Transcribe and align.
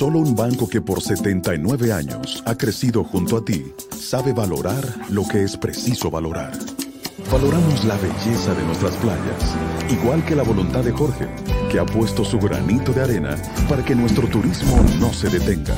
Solo 0.00 0.18
un 0.20 0.34
banco 0.34 0.66
que 0.66 0.80
por 0.80 1.02
79 1.02 1.92
años 1.92 2.42
ha 2.46 2.54
crecido 2.54 3.04
junto 3.04 3.36
a 3.36 3.44
ti 3.44 3.70
sabe 3.94 4.32
valorar 4.32 4.82
lo 5.10 5.28
que 5.28 5.42
es 5.42 5.58
preciso 5.58 6.10
valorar. 6.10 6.52
Valoramos 7.30 7.84
la 7.84 7.98
belleza 7.98 8.54
de 8.54 8.62
nuestras 8.62 8.96
playas, 8.96 9.54
igual 9.90 10.24
que 10.24 10.34
la 10.34 10.42
voluntad 10.42 10.82
de 10.82 10.92
Jorge, 10.92 11.28
que 11.70 11.78
ha 11.78 11.84
puesto 11.84 12.24
su 12.24 12.38
granito 12.38 12.94
de 12.94 13.02
arena 13.02 13.36
para 13.68 13.84
que 13.84 13.94
nuestro 13.94 14.26
turismo 14.26 14.82
no 14.98 15.12
se 15.12 15.28
detenga. 15.28 15.74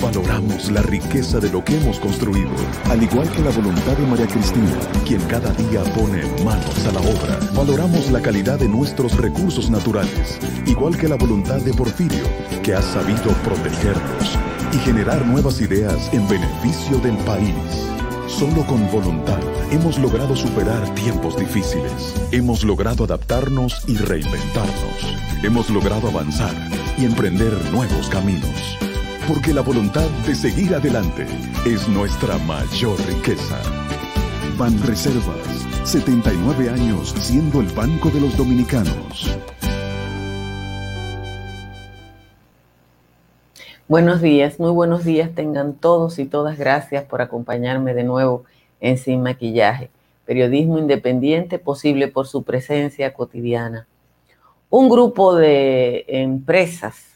Valoramos 0.00 0.70
la 0.70 0.82
riqueza 0.82 1.40
de 1.40 1.50
lo 1.50 1.64
que 1.64 1.76
hemos 1.76 1.98
construido, 1.98 2.50
al 2.90 3.02
igual 3.02 3.30
que 3.30 3.42
la 3.42 3.50
voluntad 3.50 3.96
de 3.96 4.06
María 4.06 4.26
Cristina, 4.26 4.78
quien 5.06 5.20
cada 5.22 5.52
día 5.52 5.82
pone 5.94 6.22
manos 6.44 6.86
a 6.86 6.92
la 6.92 7.00
obra. 7.00 7.38
Valoramos 7.54 8.10
la 8.10 8.20
calidad 8.20 8.58
de 8.58 8.68
nuestros 8.68 9.16
recursos 9.16 9.70
naturales, 9.70 10.38
igual 10.66 10.96
que 10.96 11.08
la 11.08 11.16
voluntad 11.16 11.60
de 11.60 11.72
Porfirio, 11.72 12.24
que 12.62 12.74
ha 12.74 12.82
sabido 12.82 13.32
protegerlos 13.44 14.38
y 14.72 14.78
generar 14.78 15.24
nuevas 15.26 15.60
ideas 15.60 16.10
en 16.12 16.28
beneficio 16.28 16.98
del 16.98 17.16
país. 17.18 17.54
Solo 18.26 18.66
con 18.66 18.90
voluntad 18.90 19.38
hemos 19.70 19.98
logrado 19.98 20.34
superar 20.34 20.92
tiempos 20.94 21.38
difíciles. 21.38 22.14
Hemos 22.32 22.64
logrado 22.64 23.04
adaptarnos 23.04 23.84
y 23.86 23.96
reinventarnos. 23.96 25.14
Hemos 25.42 25.70
logrado 25.70 26.08
avanzar 26.08 26.54
y 26.98 27.04
emprender 27.04 27.52
nuevos 27.70 28.08
caminos. 28.08 28.78
Porque 29.26 29.54
la 29.54 29.62
voluntad 29.62 30.06
de 30.26 30.34
seguir 30.34 30.74
adelante 30.74 31.26
es 31.64 31.88
nuestra 31.88 32.36
mayor 32.36 32.98
riqueza. 33.06 33.58
Ban 34.58 34.78
Reservas, 34.82 35.66
79 35.84 36.68
años 36.68 37.14
siendo 37.18 37.62
el 37.62 37.68
Banco 37.68 38.10
de 38.10 38.20
los 38.20 38.36
Dominicanos. 38.36 39.34
Buenos 43.88 44.20
días, 44.20 44.60
muy 44.60 44.72
buenos 44.72 45.04
días 45.04 45.34
tengan 45.34 45.72
todos 45.72 46.18
y 46.18 46.26
todas. 46.26 46.58
Gracias 46.58 47.04
por 47.04 47.22
acompañarme 47.22 47.94
de 47.94 48.04
nuevo 48.04 48.44
en 48.80 48.98
Sin 48.98 49.22
Maquillaje. 49.22 49.88
Periodismo 50.26 50.78
independiente 50.78 51.58
posible 51.58 52.08
por 52.08 52.26
su 52.26 52.42
presencia 52.42 53.14
cotidiana. 53.14 53.86
Un 54.68 54.90
grupo 54.90 55.34
de 55.34 56.04
empresas 56.08 57.13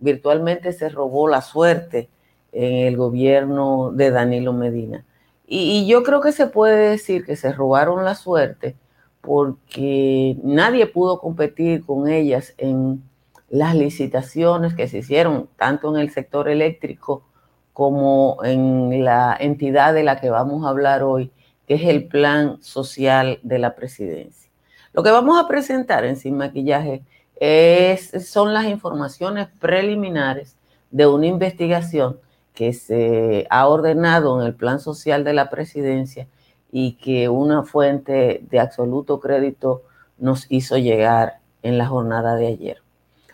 virtualmente 0.00 0.72
se 0.72 0.88
robó 0.88 1.28
la 1.28 1.42
suerte 1.42 2.08
en 2.52 2.86
el 2.86 2.96
gobierno 2.96 3.92
de 3.92 4.10
Danilo 4.10 4.52
Medina. 4.52 5.04
Y, 5.46 5.86
yo 5.86 6.02
creo 6.04 6.20
que 6.20 6.32
se 6.32 6.46
puede 6.46 6.90
decir 6.90 7.24
que 7.24 7.36
se 7.36 7.52
robaron 7.52 8.04
la 8.04 8.14
suerte 8.14 8.76
porque 9.20 10.36
nadie 10.42 10.86
pudo 10.86 11.18
competir 11.18 11.84
con 11.84 12.08
ellas 12.08 12.54
en 12.56 13.02
las 13.48 13.74
licitaciones 13.74 14.74
que 14.74 14.86
se 14.88 14.98
hicieron 14.98 15.48
tanto 15.56 15.94
en 15.94 16.00
el 16.00 16.10
sector 16.10 16.48
eléctrico 16.48 17.24
como 17.72 18.38
en 18.44 19.04
la 19.04 19.36
entidad 19.38 19.92
de 19.92 20.04
la 20.04 20.20
que 20.20 20.30
vamos 20.30 20.64
a 20.64 20.68
hablar 20.68 21.02
hoy, 21.02 21.32
que 21.66 21.74
es 21.74 21.82
el 21.82 22.06
Plan 22.06 22.62
Social 22.62 23.40
de 23.42 23.58
la 23.58 23.74
Presidencia. 23.74 24.50
Lo 24.92 25.02
que 25.02 25.10
vamos 25.10 25.38
a 25.38 25.48
presentar 25.48 26.04
en 26.04 26.16
Sin 26.16 26.36
Maquillaje 26.36 27.02
es, 27.40 28.28
son 28.28 28.54
las 28.54 28.66
informaciones 28.66 29.48
preliminares 29.58 30.56
de 30.90 31.06
una 31.06 31.26
investigación 31.26 32.20
que 32.54 32.74
se 32.74 33.46
ha 33.48 33.66
ordenado 33.66 34.40
en 34.40 34.46
el 34.46 34.54
Plan 34.54 34.78
Social 34.78 35.24
de 35.24 35.32
la 35.32 35.48
Presidencia 35.48 36.28
y 36.70 36.92
que 36.92 37.28
una 37.28 37.62
fuente 37.62 38.44
de 38.48 38.60
absoluto 38.60 39.18
crédito 39.18 39.82
nos 40.18 40.46
hizo 40.50 40.76
llegar 40.76 41.40
en 41.62 41.78
la 41.78 41.86
jornada 41.86 42.36
de 42.36 42.48
ayer. 42.48 42.82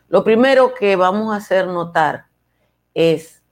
Lo 0.09 0.23
primero 0.23 0.75
que 0.75 0.95
vamos 0.95 1.35
a 1.35 1.39
hacer 1.39 1.67
notar 1.67 2.27
es 2.95 3.43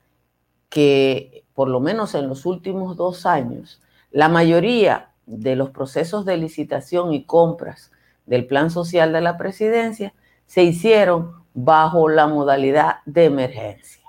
que, 0.69 1.43
por 1.53 1.67
lo 1.67 1.81
menos 1.81 2.15
en 2.15 2.29
los 2.29 2.45
últimos 2.45 2.95
dos 2.95 3.25
años, 3.25 3.81
la 4.11 4.29
mayoría 4.29 5.09
de 5.25 5.57
los 5.57 5.71
procesos 5.71 6.23
de 6.23 6.37
licitación 6.37 7.13
y 7.13 7.25
compras 7.25 7.91
del 8.25 8.47
Plan 8.47 8.71
Social 8.71 9.11
de 9.11 9.21
la 9.21 9.37
Presidencia 9.37 10.13
se 10.45 10.63
hicieron 10.63 11.43
bajo 11.53 12.09
la 12.09 12.27
modalidad 12.27 12.97
de 13.05 13.25
emergencia. 13.25 14.03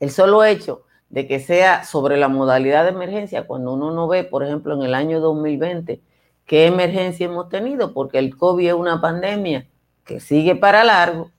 El 0.00 0.10
solo 0.10 0.44
hecho 0.44 0.82
de 1.08 1.28
que 1.28 1.40
sea 1.40 1.84
sobre 1.84 2.16
la 2.16 2.28
modalidad 2.28 2.84
de 2.84 2.90
emergencia, 2.90 3.46
cuando 3.46 3.74
uno 3.74 3.92
no 3.92 4.08
ve, 4.08 4.24
por 4.24 4.42
ejemplo, 4.42 4.74
en 4.74 4.82
el 4.82 4.94
año 4.94 5.20
2020, 5.20 6.02
qué 6.44 6.66
emergencia 6.66 7.26
hemos 7.26 7.48
tenido, 7.48 7.92
porque 7.92 8.18
el 8.18 8.36
COVID 8.36 8.68
es 8.68 8.74
una 8.74 9.00
pandemia 9.00 9.68
que 10.04 10.20
sigue 10.20 10.56
para 10.56 10.84
largo, 10.84 11.30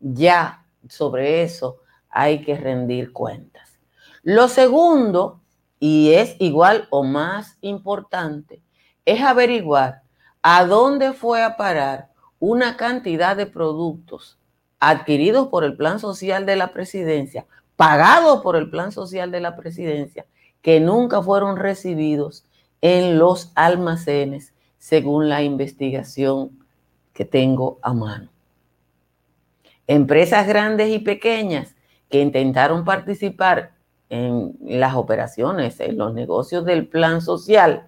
ya 0.00 0.66
sobre 0.88 1.42
eso 1.42 1.78
hay 2.10 2.42
que 2.42 2.56
rendir 2.56 3.12
cuentas. 3.12 3.78
Lo 4.22 4.48
segundo, 4.48 5.40
y 5.78 6.12
es 6.12 6.36
igual 6.38 6.86
o 6.90 7.02
más 7.02 7.56
importante, 7.60 8.62
es 9.04 9.22
averiguar 9.22 10.02
a 10.42 10.64
dónde 10.64 11.12
fue 11.12 11.42
a 11.42 11.56
parar 11.56 12.11
una 12.42 12.76
cantidad 12.76 13.36
de 13.36 13.46
productos 13.46 14.36
adquiridos 14.80 15.46
por 15.46 15.62
el 15.62 15.76
Plan 15.76 16.00
Social 16.00 16.44
de 16.44 16.56
la 16.56 16.72
Presidencia, 16.72 17.46
pagados 17.76 18.42
por 18.42 18.56
el 18.56 18.68
Plan 18.68 18.90
Social 18.90 19.30
de 19.30 19.38
la 19.38 19.54
Presidencia, 19.54 20.26
que 20.60 20.80
nunca 20.80 21.22
fueron 21.22 21.56
recibidos 21.56 22.44
en 22.80 23.16
los 23.16 23.52
almacenes, 23.54 24.54
según 24.76 25.28
la 25.28 25.44
investigación 25.44 26.58
que 27.12 27.24
tengo 27.24 27.78
a 27.80 27.94
mano. 27.94 28.28
Empresas 29.86 30.48
grandes 30.48 30.88
y 30.88 30.98
pequeñas 30.98 31.76
que 32.10 32.22
intentaron 32.22 32.84
participar 32.84 33.70
en 34.08 34.56
las 34.62 34.96
operaciones, 34.96 35.78
en 35.78 35.96
los 35.96 36.12
negocios 36.12 36.64
del 36.64 36.88
plan 36.88 37.20
social, 37.20 37.86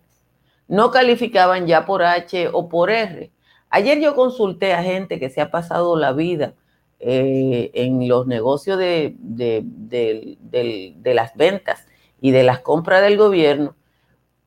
no 0.69 0.93
calificaban 0.93 1.67
ya 1.67 1.85
por 1.85 2.05
H 2.05 2.51
o 2.53 2.69
por 2.69 2.91
R. 2.91 3.33
Ayer 3.71 4.01
yo 4.01 4.15
consulté 4.15 4.73
a 4.73 4.83
gente 4.83 5.19
que 5.19 5.31
se 5.31 5.41
ha 5.41 5.51
pasado 5.51 5.97
la 5.97 6.13
vida 6.13 6.55
eh, 7.01 7.71
en 7.75 8.09
los 8.09 8.27
negocios 8.27 8.79
de, 8.79 9.17
de 9.19 11.15
las 11.15 11.35
ventas 11.35 11.87
y 12.21 12.31
de 12.31 12.43
las 12.43 12.61
compras 12.61 13.03
del 13.03 13.17
gobierno 13.17 13.75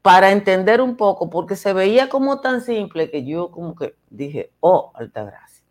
para 0.01 0.31
entender 0.31 0.81
un 0.81 0.95
poco, 0.95 1.29
porque 1.29 1.57
se 1.57 1.73
veía 1.73 2.07
como 2.07 2.39
tan 2.39 2.61
simple 2.61 3.11
que 3.11 3.25
yo 3.25 3.51
como 3.51 3.75
que 3.75 3.95
dije, 4.09 4.51
oh, 4.61 4.91
alta 4.95 5.25
gracia. 5.25 5.65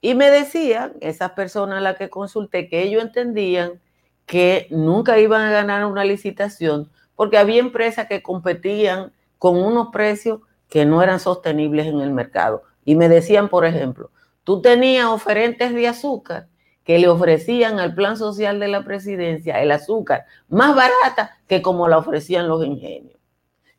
Y 0.00 0.14
me 0.14 0.30
decían, 0.30 0.94
esas 1.00 1.32
personas 1.32 1.78
a 1.78 1.80
las 1.82 1.96
que 1.96 2.08
consulté, 2.08 2.68
que 2.68 2.82
ellos 2.82 3.02
entendían 3.02 3.80
que 4.26 4.68
nunca 4.70 5.18
iban 5.18 5.42
a 5.42 5.50
ganar 5.50 5.84
una 5.84 6.04
licitación 6.04 6.90
porque 7.14 7.38
había 7.38 7.60
empresas 7.60 8.06
que 8.06 8.22
competían 8.22 9.12
con 9.38 9.62
unos 9.62 9.88
precios 9.92 10.40
que 10.68 10.84
no 10.84 11.02
eran 11.02 11.20
sostenibles 11.20 11.86
en 11.86 12.00
el 12.00 12.10
mercado. 12.10 12.62
Y 12.84 12.96
me 12.96 13.08
decían, 13.08 13.48
por 13.48 13.64
ejemplo, 13.64 14.10
tú 14.44 14.60
tenías 14.60 15.06
oferentes 15.06 15.74
de 15.74 15.88
azúcar 15.88 16.48
que 16.84 16.98
le 16.98 17.08
ofrecían 17.08 17.78
al 17.80 17.94
plan 17.94 18.16
social 18.16 18.60
de 18.60 18.68
la 18.68 18.84
presidencia 18.84 19.62
el 19.62 19.72
azúcar 19.72 20.26
más 20.48 20.76
barata 20.76 21.38
que 21.48 21.62
como 21.62 21.88
la 21.88 21.98
ofrecían 21.98 22.46
los 22.46 22.64
ingenios. 22.64 23.18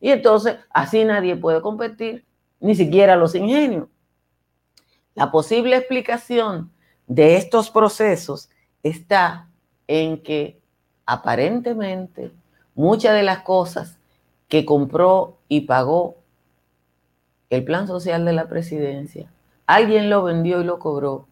Y 0.00 0.10
entonces 0.10 0.56
así 0.70 1.04
nadie 1.04 1.36
puede 1.36 1.60
competir, 1.60 2.24
ni 2.60 2.74
siquiera 2.74 3.16
los 3.16 3.34
ingenios. 3.34 3.88
La 5.14 5.30
posible 5.30 5.76
explicación 5.76 6.70
de 7.06 7.36
estos 7.36 7.70
procesos 7.70 8.50
está 8.82 9.48
en 9.86 10.22
que 10.22 10.60
aparentemente 11.06 12.32
muchas 12.74 13.14
de 13.14 13.22
las 13.22 13.40
cosas 13.40 13.98
que 14.48 14.64
compró 14.64 15.38
y 15.48 15.62
pagó 15.62 16.16
el 17.50 17.64
plan 17.64 17.86
social 17.86 18.24
de 18.24 18.32
la 18.32 18.48
presidencia, 18.48 19.30
alguien 19.66 20.10
lo 20.10 20.22
vendió 20.22 20.60
y 20.60 20.64
lo 20.64 20.78
cobró, 20.78 21.26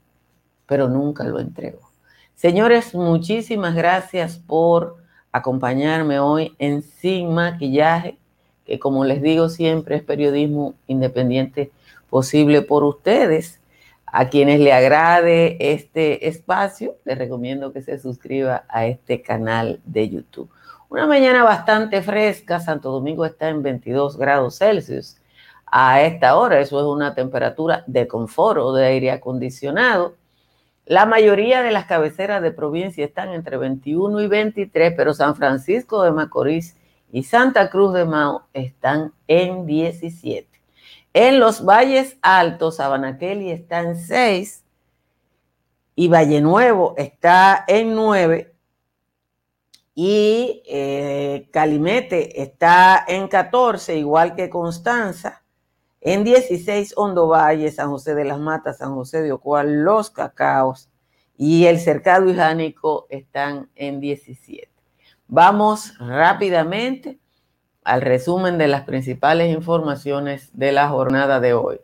pero 0.66 0.88
nunca 0.88 1.25
lo 1.25 1.40
entregó. 1.40 1.90
Señores, 2.34 2.94
muchísimas 2.94 3.75
gracias 3.75 4.38
por 4.38 4.96
acompañarme 5.32 6.19
hoy 6.19 6.55
en 6.58 6.82
Sin 6.82 7.32
Maquillaje 7.34 8.19
que 8.64 8.78
como 8.78 9.05
les 9.05 9.22
digo 9.22 9.49
siempre 9.49 9.96
es 9.96 10.02
periodismo 10.02 10.75
independiente 10.87 11.70
posible 12.11 12.62
por 12.62 12.84
ustedes. 12.84 13.60
A 14.06 14.28
quienes 14.28 14.60
le 14.60 14.72
agrade 14.72 15.56
este 15.58 16.28
espacio, 16.28 16.94
les 17.05 17.19
recomiendo 17.19 17.72
que 17.72 17.82
se 17.82 17.99
suscriba 17.99 18.64
a 18.69 18.87
este 18.87 19.22
canal 19.22 19.81
de 19.84 20.08
YouTube. 20.08 20.49
Una 20.88 21.08
mañana 21.08 21.43
bastante 21.43 22.00
fresca, 22.00 22.60
Santo 22.60 22.93
Domingo 22.93 23.25
está 23.25 23.49
en 23.49 23.64
22 23.64 24.17
grados 24.17 24.58
Celsius. 24.58 25.17
A 25.76 26.03
esta 26.03 26.37
hora, 26.37 26.61
eso 26.61 26.79
es 26.79 26.87
una 26.87 27.17
temperatura 27.17 27.82
de 27.88 28.06
confort 28.06 28.61
o 28.61 28.73
de 28.75 28.87
aire 28.87 29.11
acondicionado. 29.11 30.15
La 30.87 31.05
mayoría 31.05 31.62
de 31.62 31.73
las 31.73 31.87
cabeceras 31.87 32.43
de 32.43 32.53
provincia 32.53 33.05
están 33.05 33.31
entre 33.31 33.56
21 33.56 34.21
y 34.21 34.29
23, 34.29 34.94
pero 34.97 35.15
San 35.15 35.35
Francisco 35.35 36.05
de 36.05 36.12
Macorís 36.12 36.76
y 37.11 37.25
Santa 37.25 37.71
Cruz 37.71 37.93
de 37.93 38.05
Mao 38.05 38.47
están 38.53 39.15
en 39.26 39.67
17. 39.67 40.49
En 41.12 41.41
los 41.41 41.65
valles 41.65 42.19
altos, 42.23 42.77
Sabanaqueli 42.77 43.50
está 43.50 43.81
en 43.81 43.97
6, 43.97 44.65
y 45.97 46.06
Valle 46.06 46.41
Nuevo 46.41 46.94
está 46.97 47.65
en 47.67 47.97
9 47.97 48.55
y 49.97 50.62
eh, 50.67 51.49
Calimete 51.53 52.41
está 52.41 53.05
en 53.09 53.27
14, 53.27 53.97
igual 53.97 54.37
que 54.37 54.49
Constanza. 54.49 55.44
En 56.06 56.23
16, 56.23 56.93
Hondo 56.99 57.29
Valle, 57.29 57.71
San 57.71 57.89
José 57.89 58.15
de 58.15 58.27
las 58.27 58.39
Matas, 58.39 58.77
San 58.77 58.95
José 58.95 59.23
de 59.23 59.33
Ocual, 59.33 59.85
Los 59.85 60.11
Cacaos 60.11 60.91
y 61.39 61.65
el 61.65 61.81
Cercado 61.81 62.29
y 62.29 62.35
Jánico 62.35 63.06
están 63.09 63.71
en 63.75 64.01
17. 64.01 64.71
Vamos 65.29 65.97
rápidamente 65.99 67.19
al 67.85 68.03
resumen 68.03 68.59
de 68.59 68.69
las 68.69 68.83
principales 68.83 69.51
informaciones 69.51 70.51
de 70.53 70.73
la 70.73 70.91
jornada 70.91 71.41
de 71.41 71.55
hoy. 71.55 71.81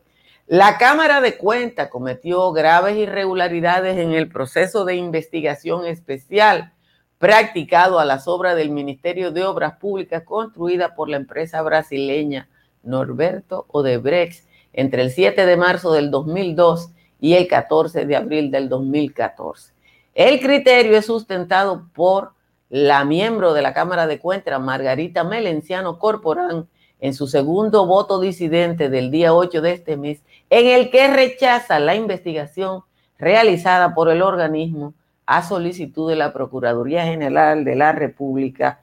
La 0.46 0.76
Cámara 0.76 1.22
de 1.22 1.38
Cuentas 1.38 1.88
cometió 1.88 2.52
graves 2.52 2.98
irregularidades 2.98 3.96
en 3.96 4.12
el 4.12 4.28
proceso 4.28 4.84
de 4.84 4.96
investigación 4.96 5.86
especial 5.86 6.74
practicado 7.16 7.98
a 7.98 8.04
las 8.04 8.28
obras 8.28 8.54
del 8.54 8.68
Ministerio 8.68 9.30
de 9.30 9.46
Obras 9.46 9.78
Públicas 9.78 10.24
construida 10.24 10.94
por 10.94 11.08
la 11.08 11.16
empresa 11.16 11.62
brasileña 11.62 12.49
Norberto 12.82 13.66
Odebrecht 13.68 14.46
entre 14.72 15.02
el 15.02 15.10
7 15.10 15.46
de 15.46 15.56
marzo 15.56 15.92
del 15.92 16.10
2002 16.10 16.90
y 17.20 17.34
el 17.34 17.48
14 17.48 18.06
de 18.06 18.16
abril 18.16 18.50
del 18.50 18.68
2014. 18.68 19.72
El 20.14 20.40
criterio 20.40 20.96
es 20.96 21.06
sustentado 21.06 21.88
por 21.94 22.32
la 22.68 23.04
miembro 23.04 23.52
de 23.52 23.62
la 23.62 23.74
Cámara 23.74 24.06
de 24.06 24.18
Cuentas, 24.18 24.60
Margarita 24.60 25.24
Melenciano 25.24 25.98
Corporán, 25.98 26.68
en 27.00 27.14
su 27.14 27.26
segundo 27.26 27.86
voto 27.86 28.20
disidente 28.20 28.90
del 28.90 29.10
día 29.10 29.34
8 29.34 29.60
de 29.62 29.72
este 29.72 29.96
mes, 29.96 30.22
en 30.50 30.66
el 30.66 30.90
que 30.90 31.08
rechaza 31.08 31.80
la 31.80 31.94
investigación 31.94 32.82
realizada 33.18 33.94
por 33.94 34.10
el 34.10 34.22
organismo 34.22 34.94
a 35.26 35.42
solicitud 35.42 36.10
de 36.10 36.16
la 36.16 36.32
Procuraduría 36.32 37.04
General 37.04 37.64
de 37.64 37.76
la 37.76 37.92
República 37.92 38.82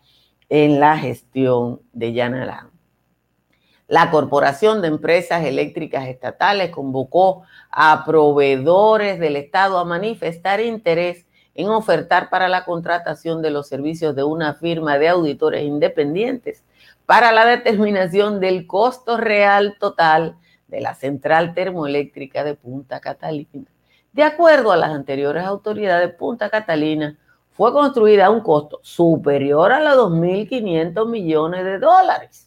en 0.50 0.80
la 0.80 0.98
gestión 0.98 1.82
de 1.94 2.14
Yanarán. 2.14 2.77
La 3.90 4.12
Corporación 4.12 4.82
de 4.82 4.90
Empresas 4.90 5.46
Eléctricas 5.46 6.10
Estatales 6.10 6.72
convocó 6.72 7.44
a 7.72 8.04
proveedores 8.06 9.18
del 9.18 9.38
Estado 9.38 9.78
a 9.78 9.86
manifestar 9.86 10.60
interés 10.60 11.26
en 11.56 11.70
ofertar 11.70 12.30
para 12.30 12.50
la 12.50 12.66
contratación 12.66 13.42
de 13.42 13.50
los 13.50 13.70
servicios 13.70 14.14
de 14.14 14.24
una 14.24 14.56
firma 14.56 14.98
de 14.98 15.08
auditores 15.08 15.64
independientes 15.64 16.66
para 17.06 17.32
la 17.32 17.46
determinación 17.46 18.42
del 18.42 18.68
costo 18.68 19.16
real 19.16 19.78
total 19.80 20.36
de 20.68 20.82
la 20.82 20.94
central 20.94 21.54
termoeléctrica 21.54 22.44
de 22.44 22.56
Punta 22.56 23.00
Catalina. 23.00 23.72
De 24.12 24.24
acuerdo 24.24 24.74
a 24.74 24.78
las 24.78 24.90
anteriores 24.90 25.46
autoridades, 25.46 26.14
Punta 26.14 26.50
Catalina 26.50 27.18
fue 27.52 27.72
construida 27.72 28.26
a 28.26 28.32
un 28.32 28.42
costo 28.42 28.82
superior 28.84 29.72
a 29.72 29.80
los 29.80 30.12
2.500 30.12 31.08
millones 31.08 31.64
de 31.64 31.80
dólares 31.80 32.47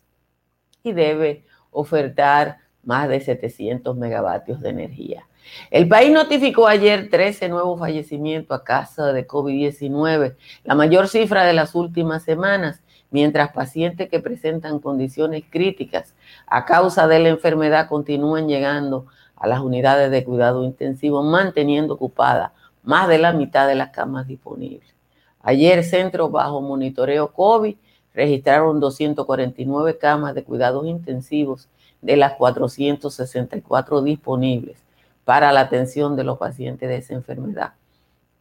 y 0.83 0.93
debe 0.93 1.45
ofertar 1.71 2.59
más 2.83 3.09
de 3.09 3.21
700 3.21 3.97
megavatios 3.97 4.61
de 4.61 4.71
energía. 4.71 5.27
El 5.71 5.89
país 5.89 6.13
notificó 6.13 6.67
ayer 6.67 7.09
13 7.11 7.49
nuevos 7.49 7.79
fallecimientos 7.79 8.59
a 8.59 8.65
causa 8.65 9.13
de 9.13 9.27
COVID-19, 9.27 10.37
la 10.65 10.75
mayor 10.75 11.09
cifra 11.09 11.45
de 11.45 11.53
las 11.53 11.75
últimas 11.75 12.23
semanas, 12.23 12.83
mientras 13.11 13.53
pacientes 13.53 14.09
que 14.09 14.21
presentan 14.21 14.79
condiciones 14.79 15.45
críticas 15.51 16.15
a 16.47 16.65
causa 16.65 17.09
de 17.09 17.19
la 17.19 17.29
enfermedad 17.29 17.89
continúan 17.89 18.49
llegando 18.49 19.07
a 19.37 19.49
las 19.49 19.61
unidades 19.61 20.11
de 20.11 20.25
cuidado 20.25 20.65
intensivo, 20.65 21.23
manteniendo 21.23 21.95
ocupada 21.95 22.53
más 22.83 23.09
de 23.09 23.19
la 23.19 23.33
mitad 23.33 23.67
de 23.67 23.75
las 23.75 23.91
camas 23.91 24.27
disponibles. 24.27 24.95
Ayer, 25.43 25.83
centros 25.85 26.31
bajo 26.31 26.61
monitoreo 26.61 27.33
COVID 27.33 27.77
registraron 28.15 28.81
249 28.81 29.99
camas 29.99 30.35
de 30.35 30.45
cuidados 30.45 30.87
intensivos 30.87 31.69
de 32.03 32.17
las 32.17 32.35
464 32.35 34.03
disponibles 34.03 34.79
para 35.25 35.53
la 35.53 35.61
atención 35.61 36.17
de 36.17 36.25
los 36.25 36.39
pacientes 36.39 36.89
de 36.89 36.97
esa 36.97 37.15
enfermedad, 37.15 37.75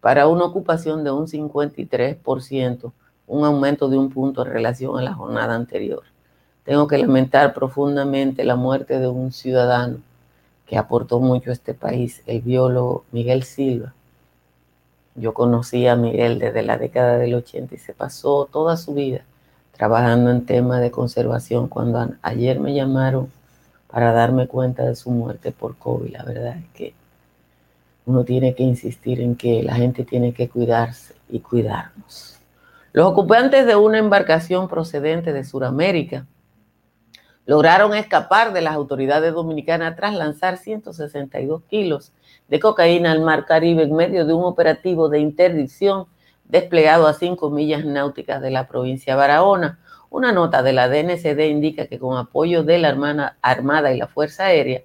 para 0.01 0.27
una 0.27 0.45
ocupación 0.45 1.03
de 1.03 1.11
un 1.11 1.27
53%, 1.27 2.91
un 3.27 3.45
aumento 3.45 3.89
de 3.89 3.97
un 3.97 4.09
punto 4.09 4.43
en 4.45 4.51
relación 4.51 4.97
a 4.97 5.03
la 5.03 5.13
jornada 5.13 5.55
anterior. 5.55 6.03
Tengo 6.63 6.87
que 6.87 6.97
lamentar 6.97 7.53
profundamente 7.53 8.43
la 8.43 8.55
muerte 8.55 8.99
de 8.99 9.07
un 9.07 9.31
ciudadano 9.31 9.97
que 10.65 10.77
aportó 10.77 11.19
mucho 11.19 11.49
a 11.49 11.53
este 11.53 11.73
país, 11.73 12.23
el 12.27 12.41
biólogo 12.41 13.03
Miguel 13.11 13.43
Silva. 13.43 13.93
Yo 15.15 15.33
conocí 15.33 15.87
a 15.87 15.95
Miguel 15.95 16.39
desde 16.39 16.63
la 16.63 16.77
década 16.77 17.17
del 17.17 17.33
80 17.35 17.75
y 17.75 17.77
se 17.77 17.93
pasó 17.93 18.47
toda 18.51 18.77
su 18.77 18.93
vida 18.93 19.25
trabajando 19.79 20.29
en 20.29 20.45
temas 20.45 20.81
de 20.81 20.91
conservación. 20.91 21.69
Cuando 21.69 22.05
ayer 22.21 22.59
me 22.59 22.73
llamaron 22.73 23.31
para 23.89 24.11
darme 24.11 24.45
cuenta 24.45 24.83
de 24.83 24.93
su 24.93 25.09
muerte 25.09 25.53
por 25.53 25.77
COVID, 25.77 26.11
la 26.11 26.23
verdad 26.23 26.57
es 26.57 26.65
que 26.73 26.93
uno 28.05 28.25
tiene 28.25 28.53
que 28.55 28.63
insistir 28.63 29.21
en 29.21 29.37
que 29.37 29.63
la 29.63 29.75
gente 29.75 30.03
tiene 30.03 30.33
que 30.33 30.49
cuidarse 30.49 31.15
y 31.29 31.39
cuidarnos. 31.39 32.39
Los 32.91 33.07
ocupantes 33.07 33.65
de 33.65 33.77
una 33.77 33.99
embarcación 33.99 34.67
procedente 34.67 35.31
de 35.31 35.45
Sudamérica 35.45 36.25
lograron 37.45 37.93
escapar 37.93 38.51
de 38.51 38.59
las 38.59 38.75
autoridades 38.75 39.33
dominicanas 39.33 39.95
tras 39.95 40.13
lanzar 40.13 40.57
162 40.57 41.61
kilos 41.69 42.11
de 42.49 42.59
cocaína 42.59 43.13
al 43.13 43.21
mar 43.21 43.45
Caribe 43.45 43.83
en 43.83 43.95
medio 43.95 44.25
de 44.25 44.33
un 44.33 44.43
operativo 44.43 45.07
de 45.07 45.19
interdicción 45.19 46.07
desplegado 46.49 47.07
a 47.07 47.13
cinco 47.13 47.49
millas 47.49 47.85
náuticas 47.85 48.41
de 48.41 48.51
la 48.51 48.67
provincia 48.67 49.13
de 49.13 49.17
Barahona. 49.17 49.79
Una 50.09 50.31
nota 50.33 50.63
de 50.63 50.73
la 50.73 50.89
DNCD 50.89 51.47
indica 51.47 51.85
que 51.85 51.99
con 51.99 52.17
apoyo 52.17 52.63
de 52.63 52.79
la 52.79 52.89
Armada 53.41 53.93
y 53.93 53.97
la 53.97 54.07
Fuerza 54.07 54.45
Aérea 54.45 54.81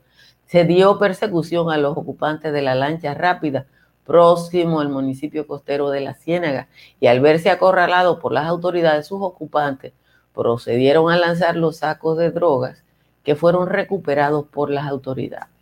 se 0.47 0.65
dio 0.65 0.99
persecución 0.99 1.71
a 1.71 1.79
los 1.79 1.97
ocupantes 1.97 2.53
de 2.53 2.63
la 2.63 2.75
lancha 2.75 3.15
rápida 3.15 3.67
próximo 4.05 4.81
al 4.81 4.91
municipio 4.91 5.47
costero 5.47 5.89
de 5.89 6.01
La 6.01 6.13
Ciénaga 6.13 6.69
y 7.01 7.07
al 7.07 7.21
verse 7.21 7.51
acorralado 7.51 8.19
por 8.19 8.33
las 8.33 8.47
autoridades, 8.47 9.07
sus 9.07 9.23
ocupantes 9.23 9.95
procedieron 10.35 11.11
a 11.11 11.17
lanzar 11.17 11.57
los 11.57 11.79
sacos 11.79 12.19
de 12.19 12.31
drogas 12.31 12.85
que 13.23 13.35
fueron 13.35 13.69
recuperados 13.69 14.47
por 14.47 14.69
las 14.69 14.87
autoridades 14.87 15.54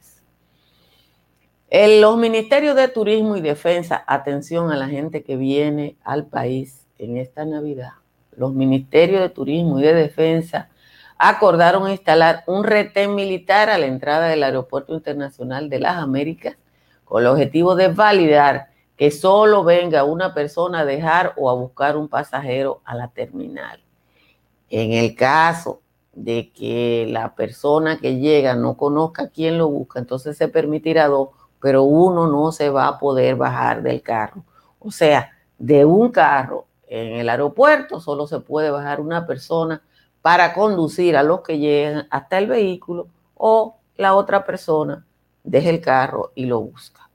los 1.72 2.18
ministerios 2.18 2.76
de 2.76 2.88
Turismo 2.88 3.36
y 3.36 3.40
Defensa, 3.40 4.04
atención 4.06 4.70
a 4.70 4.76
la 4.76 4.88
gente 4.88 5.22
que 5.22 5.36
viene 5.36 5.96
al 6.04 6.26
país 6.26 6.86
en 6.98 7.16
esta 7.16 7.46
Navidad. 7.46 7.92
Los 8.36 8.52
ministerios 8.52 9.22
de 9.22 9.30
Turismo 9.30 9.80
y 9.80 9.82
de 9.82 9.94
Defensa 9.94 10.68
acordaron 11.16 11.90
instalar 11.90 12.44
un 12.46 12.64
retén 12.64 13.14
militar 13.14 13.70
a 13.70 13.78
la 13.78 13.86
entrada 13.86 14.28
del 14.28 14.42
Aeropuerto 14.42 14.92
Internacional 14.92 15.70
de 15.70 15.80
las 15.80 15.96
Américas 15.96 16.56
con 17.04 17.22
el 17.22 17.28
objetivo 17.28 17.74
de 17.74 17.88
validar 17.88 18.68
que 18.96 19.10
solo 19.10 19.64
venga 19.64 20.04
una 20.04 20.34
persona 20.34 20.80
a 20.80 20.84
dejar 20.84 21.32
o 21.36 21.48
a 21.48 21.54
buscar 21.54 21.96
un 21.96 22.08
pasajero 22.08 22.82
a 22.84 22.94
la 22.94 23.08
terminal. 23.08 23.82
En 24.68 24.92
el 24.92 25.14
caso 25.14 25.80
de 26.12 26.52
que 26.52 27.06
la 27.08 27.34
persona 27.34 27.98
que 27.98 28.18
llega 28.18 28.54
no 28.54 28.76
conozca 28.76 29.30
quién 29.30 29.56
lo 29.56 29.68
busca, 29.68 30.00
entonces 30.00 30.36
se 30.36 30.48
permitirá 30.48 31.08
dos 31.08 31.30
pero 31.62 31.84
uno 31.84 32.26
no 32.26 32.50
se 32.50 32.70
va 32.70 32.88
a 32.88 32.98
poder 32.98 33.36
bajar 33.36 33.82
del 33.82 34.02
carro. 34.02 34.44
O 34.80 34.90
sea, 34.90 35.30
de 35.58 35.84
un 35.84 36.10
carro 36.10 36.66
en 36.88 37.20
el 37.20 37.28
aeropuerto 37.28 38.00
solo 38.00 38.26
se 38.26 38.40
puede 38.40 38.72
bajar 38.72 39.00
una 39.00 39.28
persona 39.28 39.80
para 40.22 40.54
conducir 40.54 41.16
a 41.16 41.22
los 41.22 41.42
que 41.42 41.58
llegan 41.58 42.08
hasta 42.10 42.38
el 42.38 42.48
vehículo 42.48 43.06
o 43.36 43.76
la 43.96 44.14
otra 44.14 44.44
persona 44.44 45.06
deja 45.44 45.70
el 45.70 45.80
carro 45.80 46.32
y 46.34 46.46
lo 46.46 46.60
busca. 46.60 47.08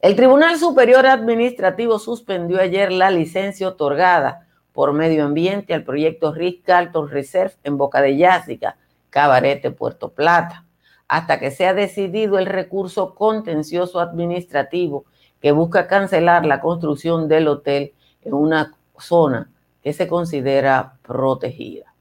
El 0.00 0.16
Tribunal 0.16 0.58
Superior 0.58 1.06
Administrativo 1.06 2.00
suspendió 2.00 2.60
ayer 2.60 2.90
la 2.90 3.12
licencia 3.12 3.68
otorgada 3.68 4.48
por 4.72 4.92
Medio 4.92 5.24
Ambiente 5.24 5.74
al 5.74 5.84
proyecto 5.84 6.34
Rick 6.34 6.64
Carlton 6.64 7.08
Reserve 7.08 7.54
en 7.62 7.78
Boca 7.78 8.02
de 8.02 8.16
Yásica, 8.16 8.78
Cabarete, 9.10 9.70
Puerto 9.70 10.08
Plata 10.08 10.64
hasta 11.08 11.38
que 11.38 11.50
sea 11.50 11.74
decidido 11.74 12.38
el 12.38 12.46
recurso 12.46 13.14
contencioso 13.14 14.00
administrativo 14.00 15.04
que 15.40 15.52
busca 15.52 15.86
cancelar 15.86 16.46
la 16.46 16.60
construcción 16.60 17.28
del 17.28 17.48
hotel 17.48 17.92
en 18.22 18.34
una 18.34 18.74
zona 18.98 19.50
que 19.82 19.92
se 19.92 20.06
considera 20.06 20.94
protegida. 21.02 21.92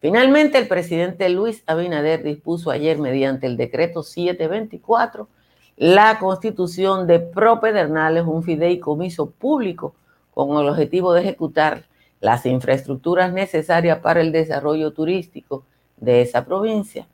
Finalmente, 0.00 0.58
el 0.58 0.68
presidente 0.68 1.28
Luis 1.28 1.62
Abinader 1.66 2.22
dispuso 2.22 2.70
ayer 2.70 2.98
mediante 2.98 3.46
el 3.46 3.56
decreto 3.56 4.02
724 4.02 5.28
la 5.76 6.18
constitución 6.18 7.06
de 7.06 7.20
Propedernales, 7.20 8.26
un 8.26 8.42
fideicomiso 8.42 9.30
público 9.30 9.94
con 10.34 10.50
el 10.58 10.68
objetivo 10.68 11.14
de 11.14 11.22
ejecutar 11.22 11.84
las 12.20 12.44
infraestructuras 12.44 13.32
necesarias 13.32 13.98
para 14.00 14.20
el 14.20 14.30
desarrollo 14.30 14.92
turístico 14.92 15.64
de 15.96 16.20
esa 16.20 16.44
provincia. 16.44 17.06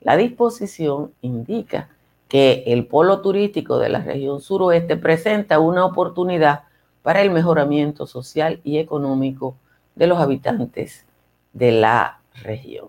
La 0.00 0.16
disposición 0.16 1.12
indica 1.22 1.88
que 2.28 2.64
el 2.66 2.86
polo 2.86 3.20
turístico 3.20 3.78
de 3.78 3.88
la 3.88 4.00
región 4.00 4.40
suroeste 4.40 4.96
presenta 4.96 5.58
una 5.58 5.84
oportunidad 5.84 6.64
para 7.02 7.22
el 7.22 7.30
mejoramiento 7.30 8.06
social 8.06 8.60
y 8.64 8.78
económico 8.78 9.56
de 9.94 10.06
los 10.06 10.18
habitantes 10.18 11.06
de 11.52 11.72
la 11.72 12.20
región. 12.42 12.88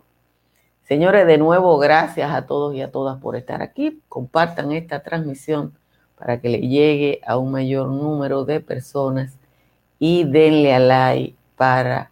Señores, 0.83 1.25
de 1.25 1.37
nuevo, 1.37 1.77
gracias 1.77 2.31
a 2.31 2.45
todos 2.45 2.75
y 2.75 2.81
a 2.81 2.91
todas 2.91 3.21
por 3.21 3.35
estar 3.35 3.61
aquí. 3.61 4.01
Compartan 4.09 4.71
esta 4.71 5.01
transmisión 5.01 5.73
para 6.17 6.41
que 6.41 6.49
le 6.49 6.59
llegue 6.59 7.21
a 7.25 7.37
un 7.37 7.51
mayor 7.51 7.87
número 7.87 8.43
de 8.43 8.59
personas 8.59 9.37
y 9.99 10.25
denle 10.25 10.73
a 10.73 10.79
like 10.79 11.35
para 11.55 12.11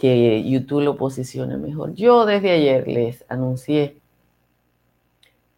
que 0.00 0.42
YouTube 0.48 0.80
lo 0.80 0.96
posicione 0.96 1.58
mejor. 1.58 1.92
Yo 1.92 2.24
desde 2.24 2.52
ayer 2.52 2.88
les 2.88 3.22
anuncié 3.28 4.00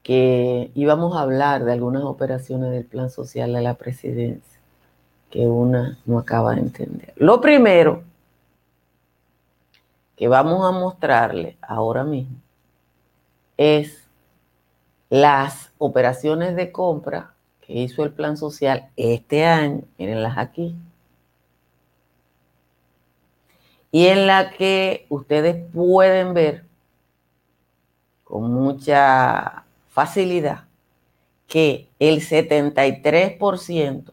que 0.02 0.72
íbamos 0.74 1.16
a 1.16 1.20
hablar 1.20 1.64
de 1.64 1.72
algunas 1.72 2.02
operaciones 2.02 2.72
del 2.72 2.84
plan 2.84 3.08
social 3.08 3.52
de 3.52 3.60
la 3.60 3.74
presidencia, 3.74 4.58
que 5.30 5.46
una 5.46 5.96
no 6.06 6.18
acaba 6.18 6.56
de 6.56 6.62
entender. 6.62 7.12
Lo 7.14 7.40
primero 7.40 8.02
que 10.16 10.26
vamos 10.26 10.66
a 10.66 10.72
mostrarle 10.72 11.56
ahora 11.62 12.02
mismo 12.02 12.34
es 13.56 14.08
las 15.08 15.70
operaciones 15.78 16.56
de 16.56 16.72
compra 16.72 17.34
que 17.60 17.74
hizo 17.74 18.02
el 18.02 18.10
plan 18.10 18.36
social 18.36 18.88
este 18.96 19.44
año, 19.44 19.82
mírenlas 19.98 20.36
aquí, 20.36 20.74
y 23.92 24.06
en 24.06 24.26
la 24.26 24.50
que 24.50 25.06
ustedes 25.08 25.64
pueden 25.72 26.34
ver 26.34 26.64
con 28.24 28.52
mucha 28.52 29.64
facilidad 29.90 30.64
que 31.46 31.88
el 32.00 32.20
73% 32.20 34.10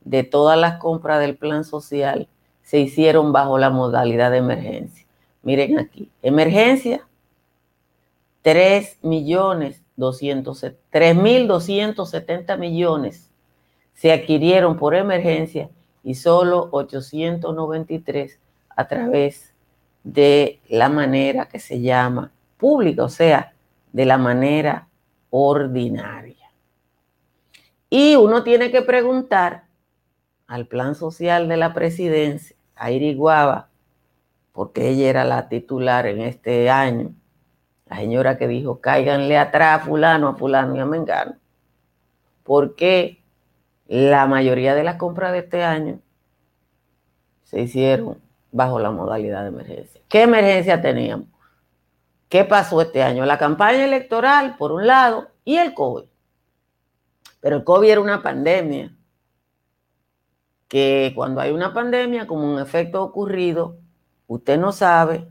de 0.00 0.24
todas 0.24 0.58
las 0.58 0.80
compras 0.80 1.20
del 1.20 1.36
plan 1.36 1.64
social 1.64 2.26
se 2.62 2.80
hicieron 2.80 3.32
bajo 3.32 3.58
la 3.58 3.70
modalidad 3.70 4.32
de 4.32 4.38
emergencia. 4.38 5.06
Miren 5.42 5.78
aquí, 5.78 6.10
emergencia, 6.22 7.06
3 8.42 8.98
millones 9.02 9.82
3.270 9.98 12.58
millones 12.58 13.30
se 13.94 14.12
adquirieron 14.12 14.76
por 14.76 14.94
emergencia 14.94 15.70
y 16.04 16.14
solo 16.14 16.68
893 16.70 18.38
a 18.78 18.86
través 18.86 19.52
de 20.04 20.60
la 20.68 20.88
manera 20.88 21.48
que 21.48 21.58
se 21.58 21.80
llama 21.80 22.30
pública, 22.56 23.02
o 23.02 23.08
sea, 23.08 23.52
de 23.92 24.04
la 24.04 24.18
manera 24.18 24.86
ordinaria. 25.30 26.52
Y 27.90 28.14
uno 28.14 28.44
tiene 28.44 28.70
que 28.70 28.82
preguntar 28.82 29.64
al 30.46 30.68
plan 30.68 30.94
social 30.94 31.48
de 31.48 31.56
la 31.56 31.74
presidencia, 31.74 32.56
a 32.76 32.92
Iriguaba, 32.92 33.68
porque 34.52 34.90
ella 34.90 35.10
era 35.10 35.24
la 35.24 35.48
titular 35.48 36.06
en 36.06 36.20
este 36.20 36.70
año, 36.70 37.12
la 37.86 37.96
señora 37.96 38.38
que 38.38 38.46
dijo, 38.46 38.80
cáiganle 38.80 39.38
atrás 39.38 39.82
a 39.82 39.84
fulano, 39.84 40.28
a 40.28 40.36
fulano 40.36 40.76
y 40.76 40.78
a 40.78 40.86
mengano, 40.86 41.34
porque 42.44 43.24
la 43.88 44.28
mayoría 44.28 44.76
de 44.76 44.84
las 44.84 44.98
compras 44.98 45.32
de 45.32 45.38
este 45.38 45.64
año 45.64 45.98
se 47.42 47.62
hicieron 47.62 48.27
bajo 48.50 48.78
la 48.78 48.90
modalidad 48.90 49.42
de 49.42 49.48
emergencia. 49.48 50.00
¿Qué 50.08 50.22
emergencia 50.22 50.80
teníamos? 50.80 51.28
¿Qué 52.28 52.44
pasó 52.44 52.80
este 52.80 53.02
año? 53.02 53.24
La 53.24 53.38
campaña 53.38 53.84
electoral, 53.84 54.56
por 54.56 54.72
un 54.72 54.86
lado, 54.86 55.28
y 55.44 55.56
el 55.56 55.74
COVID. 55.74 56.04
Pero 57.40 57.56
el 57.56 57.64
COVID 57.64 57.88
era 57.88 58.00
una 58.00 58.22
pandemia, 58.22 58.94
que 60.68 61.12
cuando 61.14 61.40
hay 61.40 61.52
una 61.52 61.72
pandemia, 61.72 62.26
como 62.26 62.52
un 62.52 62.60
efecto 62.60 63.02
ocurrido, 63.02 63.78
usted 64.26 64.58
no 64.58 64.72
sabe 64.72 65.28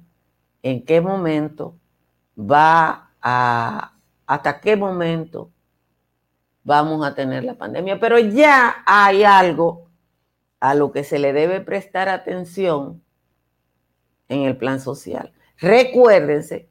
en 0.64 0.84
qué 0.84 1.02
momento 1.02 1.78
va 2.38 3.12
a, 3.22 3.94
hasta 4.26 4.60
qué 4.60 4.76
momento 4.76 5.52
vamos 6.64 7.06
a 7.06 7.14
tener 7.14 7.44
la 7.44 7.56
pandemia. 7.56 8.00
Pero 8.00 8.18
ya 8.18 8.84
hay 8.86 9.24
algo 9.24 9.88
a 10.60 10.74
lo 10.74 10.92
que 10.92 11.04
se 11.04 11.20
le 11.20 11.34
debe 11.34 11.62
prestar 11.62 12.10
atención 12.10 13.04
en 14.30 14.44
el 14.44 14.58
plan 14.58 14.80
social. 14.80 15.34
Recuérdense 15.58 16.70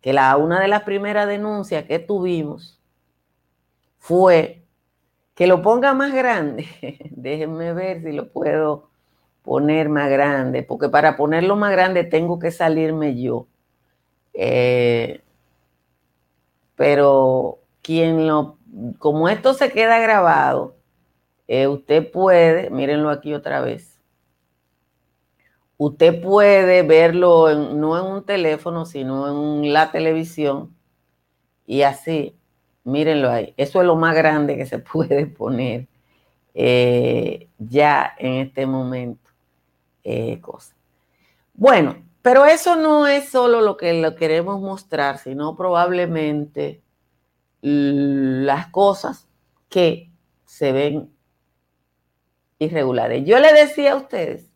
que 0.00 0.12
la, 0.12 0.36
una 0.36 0.60
de 0.60 0.68
las 0.68 0.82
primeras 0.82 1.26
denuncias 1.26 1.84
que 1.84 1.98
tuvimos 1.98 2.80
fue 3.98 4.64
que 5.34 5.46
lo 5.46 5.62
ponga 5.62 5.94
más 5.94 6.12
grande. 6.12 6.66
Déjenme 7.10 7.72
ver 7.72 8.02
si 8.02 8.12
lo 8.12 8.30
puedo 8.30 8.90
poner 9.42 9.88
más 9.88 10.10
grande, 10.10 10.62
porque 10.62 10.88
para 10.88 11.16
ponerlo 11.16 11.56
más 11.56 11.72
grande 11.72 12.04
tengo 12.04 12.38
que 12.38 12.50
salirme 12.50 13.20
yo. 13.20 13.46
Eh, 14.32 15.22
pero 16.76 17.60
quien 17.82 18.26
lo, 18.26 18.58
como 18.98 19.28
esto 19.28 19.54
se 19.54 19.70
queda 19.70 19.98
grabado, 19.98 20.76
eh, 21.46 21.68
usted 21.68 22.10
puede, 22.10 22.70
mírenlo 22.70 23.10
aquí 23.10 23.34
otra 23.34 23.60
vez, 23.60 23.93
Usted 25.76 26.22
puede 26.22 26.82
verlo 26.82 27.52
no 27.54 27.98
en 27.98 28.04
un 28.04 28.24
teléfono, 28.24 28.86
sino 28.86 29.62
en 29.62 29.72
la 29.72 29.90
televisión. 29.90 30.74
Y 31.66 31.82
así, 31.82 32.36
mírenlo 32.84 33.30
ahí. 33.30 33.54
Eso 33.56 33.80
es 33.80 33.86
lo 33.86 33.96
más 33.96 34.14
grande 34.14 34.56
que 34.56 34.66
se 34.66 34.78
puede 34.92 35.26
poner 35.26 35.88
eh, 36.54 37.48
ya 37.58 38.14
en 38.18 38.46
este 38.46 38.66
momento. 38.66 39.30
Eh, 40.04 40.40
bueno, 41.54 41.96
pero 42.22 42.44
eso 42.46 42.76
no 42.76 43.06
es 43.06 43.28
solo 43.28 43.60
lo 43.60 43.76
que 43.76 43.94
lo 43.94 44.14
queremos 44.14 44.60
mostrar, 44.60 45.18
sino 45.18 45.56
probablemente 45.56 46.82
las 47.60 48.68
cosas 48.68 49.26
que 49.68 50.10
se 50.44 50.72
ven 50.72 51.10
irregulares. 52.58 53.24
Yo 53.24 53.38
le 53.40 53.52
decía 53.52 53.92
a 53.92 53.96
ustedes 53.96 54.53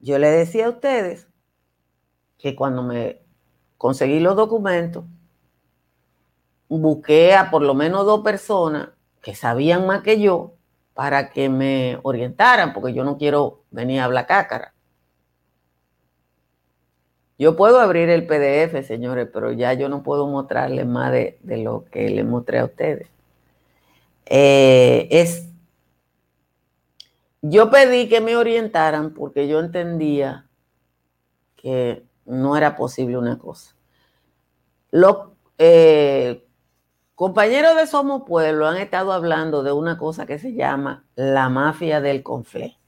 yo 0.00 0.18
le 0.18 0.28
decía 0.28 0.66
a 0.66 0.70
ustedes 0.70 1.28
que 2.38 2.56
cuando 2.56 2.82
me 2.82 3.20
conseguí 3.76 4.20
los 4.20 4.36
documentos, 4.36 5.04
busqué 6.68 7.34
a 7.34 7.50
por 7.50 7.62
lo 7.62 7.74
menos 7.74 8.06
dos 8.06 8.20
personas 8.22 8.90
que 9.20 9.34
sabían 9.34 9.86
más 9.86 10.02
que 10.02 10.20
yo 10.20 10.54
para 10.94 11.30
que 11.30 11.48
me 11.48 11.98
orientaran, 12.02 12.72
porque 12.72 12.92
yo 12.92 13.04
no 13.04 13.18
quiero 13.18 13.62
venir 13.70 14.00
a 14.00 14.04
hablar 14.04 14.26
cácara. 14.26 14.74
Yo 17.38 17.56
puedo 17.56 17.80
abrir 17.80 18.10
el 18.10 18.26
PDF, 18.26 18.86
señores, 18.86 19.28
pero 19.32 19.50
ya 19.52 19.72
yo 19.72 19.88
no 19.88 20.02
puedo 20.02 20.26
mostrarles 20.26 20.86
más 20.86 21.10
de, 21.10 21.38
lo 21.42 21.86
que 21.90 22.10
les 22.10 22.24
mostré 22.24 22.58
a 22.58 22.66
ustedes. 22.66 23.08
Eh, 24.26 25.08
es 25.10 25.49
yo 27.42 27.70
pedí 27.70 28.08
que 28.08 28.20
me 28.20 28.36
orientaran 28.36 29.14
porque 29.14 29.48
yo 29.48 29.60
entendía 29.60 30.48
que 31.56 32.04
no 32.24 32.56
era 32.56 32.76
posible 32.76 33.18
una 33.18 33.38
cosa. 33.38 33.74
Los 34.90 35.28
eh, 35.58 36.46
compañeros 37.14 37.76
de 37.76 37.86
Somos 37.86 38.22
Pueblo 38.26 38.66
han 38.66 38.76
estado 38.76 39.12
hablando 39.12 39.62
de 39.62 39.72
una 39.72 39.98
cosa 39.98 40.26
que 40.26 40.38
se 40.38 40.54
llama 40.54 41.04
la 41.14 41.48
mafia 41.48 42.00
del 42.00 42.22
conflé. 42.22 42.78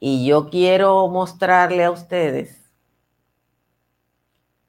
Y 0.00 0.26
yo 0.26 0.48
quiero 0.48 1.08
mostrarle 1.08 1.84
a 1.84 1.90
ustedes 1.90 2.70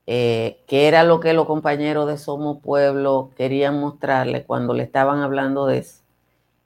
eh, 0.08 0.64
qué 0.68 0.88
era 0.88 1.04
lo 1.04 1.20
que 1.20 1.34
los 1.34 1.46
compañeros 1.46 2.08
de 2.08 2.18
Somos 2.18 2.62
Pueblo 2.62 3.32
querían 3.38 3.80
mostrarle 3.80 4.44
cuando 4.44 4.74
le 4.74 4.84
estaban 4.84 5.20
hablando 5.20 5.68
de 5.68 5.80
eso 5.80 6.04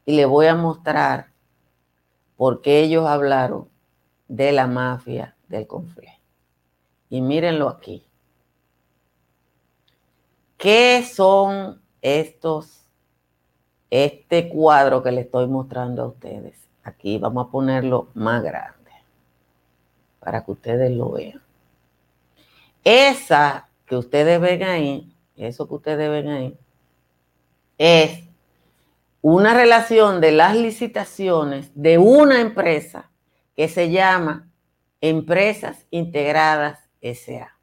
y 0.05 0.15
le 0.15 0.25
voy 0.25 0.47
a 0.47 0.55
mostrar 0.55 1.31
por 2.35 2.61
qué 2.61 2.81
ellos 2.81 3.05
hablaron 3.05 3.69
de 4.27 4.51
la 4.51 4.67
mafia 4.67 5.35
del 5.47 5.67
conflicto. 5.67 6.11
Y 7.09 7.21
mírenlo 7.21 7.69
aquí. 7.69 8.05
¿Qué 10.57 11.03
son 11.03 11.81
estos, 12.01 12.87
este 13.89 14.49
cuadro 14.49 15.03
que 15.03 15.11
le 15.11 15.21
estoy 15.21 15.47
mostrando 15.47 16.03
a 16.03 16.07
ustedes? 16.07 16.57
Aquí 16.83 17.17
vamos 17.17 17.47
a 17.47 17.51
ponerlo 17.51 18.09
más 18.13 18.41
grande 18.41 18.91
para 20.19 20.43
que 20.43 20.51
ustedes 20.51 20.91
lo 20.91 21.11
vean. 21.11 21.41
Esa 22.83 23.69
que 23.85 23.95
ustedes 23.95 24.39
ven 24.41 24.63
ahí, 24.63 25.15
eso 25.35 25.67
que 25.67 25.75
ustedes 25.75 26.09
ven 26.09 26.27
ahí, 26.29 26.57
es 27.77 28.23
una 29.23 29.53
relación 29.53 30.19
de 30.19 30.33
las 30.33 30.53
licitaciones 30.53 31.71
de 31.75 31.97
una 31.97 32.41
empresa 32.41 33.09
que 33.55 33.69
se 33.69 33.89
llama 33.89 34.51
Empresas 34.99 35.87
Integradas 35.91 36.89
SA. 37.01 37.57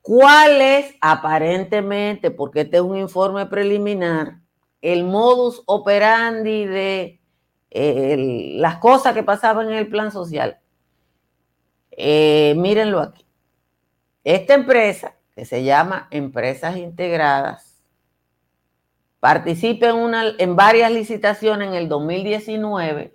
¿Cuál 0.00 0.62
es 0.62 0.94
aparentemente, 1.02 2.30
porque 2.30 2.62
este 2.62 2.78
es 2.78 2.82
un 2.82 2.96
informe 2.96 3.44
preliminar, 3.44 4.38
el 4.80 5.04
modus 5.04 5.62
operandi 5.66 6.64
de 6.64 7.20
eh, 7.70 8.54
las 8.56 8.78
cosas 8.78 9.12
que 9.12 9.22
pasaban 9.22 9.68
en 9.68 9.74
el 9.74 9.90
plan 9.90 10.10
social? 10.10 10.60
Eh, 11.90 12.54
mírenlo 12.56 13.00
aquí. 13.00 13.26
Esta 14.24 14.54
empresa, 14.54 15.14
que 15.34 15.44
se 15.44 15.62
llama 15.62 16.08
Empresas 16.10 16.78
Integradas, 16.78 17.67
participa 19.20 19.88
en, 19.88 20.56
varias 20.56 20.92
licitaciones 20.92 21.68
en 21.68 21.74
el 21.74 21.88
2019 21.88 23.14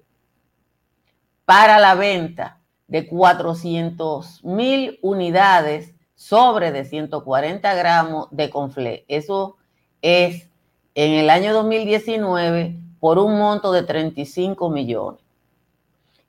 para 1.45 1.79
la 1.79 1.95
venta 1.95 2.59
de 2.87 3.07
400 3.07 4.43
mil 4.43 4.99
unidades 5.01 5.93
sobre 6.15 6.71
de 6.71 6.85
140 6.85 7.73
gramos 7.73 8.27
de 8.31 8.49
conflé. 8.49 9.05
Eso 9.07 9.57
es 10.01 10.49
en 10.95 11.13
el 11.13 11.29
año 11.29 11.53
2019 11.53 12.79
por 12.99 13.17
un 13.17 13.37
monto 13.37 13.71
de 13.71 13.83
35 13.83 14.69
millones. 14.69 15.21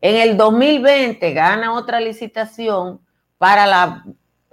En 0.00 0.16
el 0.16 0.36
2020 0.36 1.32
gana 1.32 1.72
otra 1.74 2.00
licitación 2.00 3.00
para 3.38 3.66
la 3.66 4.04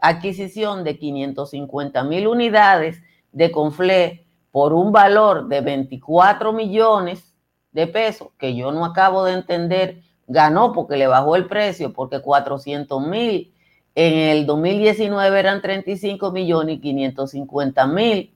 adquisición 0.01 0.83
de 0.83 0.97
550 0.97 2.03
mil 2.03 2.27
unidades 2.27 3.01
de 3.31 3.51
conflé 3.51 4.25
por 4.51 4.73
un 4.73 4.91
valor 4.91 5.47
de 5.47 5.61
24 5.61 6.53
millones 6.53 7.33
de 7.71 7.87
pesos, 7.87 8.29
que 8.37 8.55
yo 8.55 8.71
no 8.71 8.85
acabo 8.85 9.23
de 9.23 9.33
entender, 9.33 10.01
ganó 10.27 10.73
porque 10.73 10.97
le 10.97 11.07
bajó 11.07 11.35
el 11.35 11.47
precio, 11.47 11.93
porque 11.93 12.21
400 12.21 13.05
mil 13.07 13.53
en 13.95 14.13
el 14.13 14.45
2019 14.45 15.39
eran 15.39 15.61
35 15.61 16.31
millones 16.31 16.77
y 16.77 16.81
550 16.81 17.87
mil. 17.87 18.33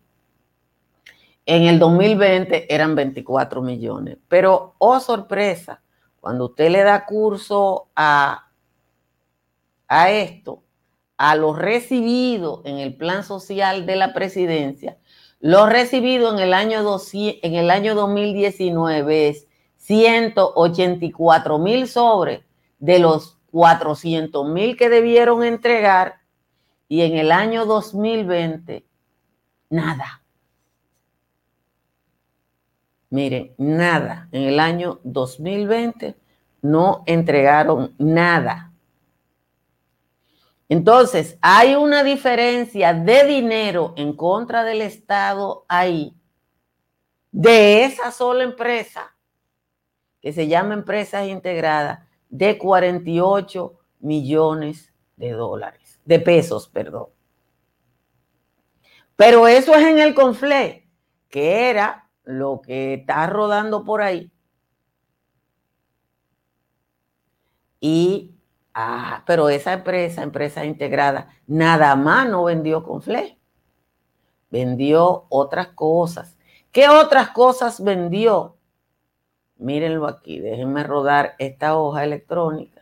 En 1.45 1.63
el 1.63 1.79
2020 1.79 2.73
eran 2.73 2.95
24 2.95 3.61
millones. 3.61 4.17
Pero, 4.27 4.75
oh 4.79 4.99
sorpresa, 4.99 5.81
cuando 6.19 6.45
usted 6.45 6.69
le 6.71 6.83
da 6.83 7.05
curso 7.05 7.87
a, 7.95 8.49
a 9.87 10.11
esto, 10.11 10.63
a 11.17 11.35
lo 11.35 11.53
recibido 11.53 12.61
en 12.65 12.79
el 12.79 12.97
plan 12.97 13.23
social 13.23 13.85
de 13.85 13.95
la 13.95 14.13
presidencia, 14.13 14.97
lo 15.45 15.67
recibido 15.67 16.33
en 16.33 16.39
el 16.39 16.55
año, 16.55 16.79
en 17.13 17.53
el 17.53 17.69
año 17.69 17.93
2019 17.93 19.27
es 19.27 19.47
184 19.77 21.59
mil 21.59 21.87
sobres 21.87 22.41
de 22.79 22.97
los 22.97 23.37
400 23.51 24.49
mil 24.49 24.75
que 24.75 24.89
debieron 24.89 25.43
entregar 25.43 26.15
y 26.87 27.01
en 27.01 27.15
el 27.15 27.31
año 27.31 27.67
2020 27.67 28.87
nada. 29.69 30.23
Miren, 33.11 33.53
nada. 33.59 34.27
En 34.31 34.41
el 34.45 34.59
año 34.59 34.99
2020 35.03 36.15
no 36.63 37.03
entregaron 37.05 37.93
nada. 37.99 38.73
Entonces, 40.67 41.37
hay 41.41 41.75
una 41.75 42.03
diferencia 42.03 42.93
de 42.93 43.23
dinero 43.25 43.93
en 43.97 44.15
contra 44.15 44.63
del 44.63 44.81
Estado 44.81 45.65
ahí, 45.67 46.15
de 47.31 47.83
esa 47.83 48.11
sola 48.11 48.43
empresa, 48.43 49.15
que 50.21 50.33
se 50.33 50.47
llama 50.47 50.73
Empresas 50.73 51.27
Integradas, 51.27 51.99
de 52.29 52.57
48 52.57 53.77
millones 53.99 54.91
de 55.15 55.31
dólares, 55.31 55.99
de 56.03 56.19
pesos, 56.19 56.67
perdón. 56.67 57.07
Pero 59.15 59.47
eso 59.47 59.75
es 59.75 59.85
en 59.85 59.99
el 59.99 60.13
conflé, 60.15 60.89
que 61.29 61.69
era 61.69 62.09
lo 62.23 62.61
que 62.61 62.95
está 62.95 63.27
rodando 63.27 63.83
por 63.83 64.01
ahí. 64.01 64.31
Y 67.79 68.34
Ah, 68.77 69.23
pero 69.25 69.47
esa 69.47 69.71
empresa, 69.71 70.21
empresa 70.21 70.65
integrada, 70.65 71.29
nada 71.47 71.95
más 71.95 72.27
no 72.27 72.43
vendió 72.43 72.83
con 72.83 73.01
fle. 73.01 73.39
Vendió 74.51 75.27
otras 75.29 75.69
cosas. 75.69 76.37
¿Qué 76.73 76.89
otras 76.89 77.29
cosas 77.29 77.81
vendió? 77.81 78.57
Mírenlo 79.55 80.05
aquí, 80.07 80.39
déjenme 80.39 80.83
rodar 80.83 81.35
esta 81.39 81.77
hoja 81.77 82.03
electrónica. 82.03 82.81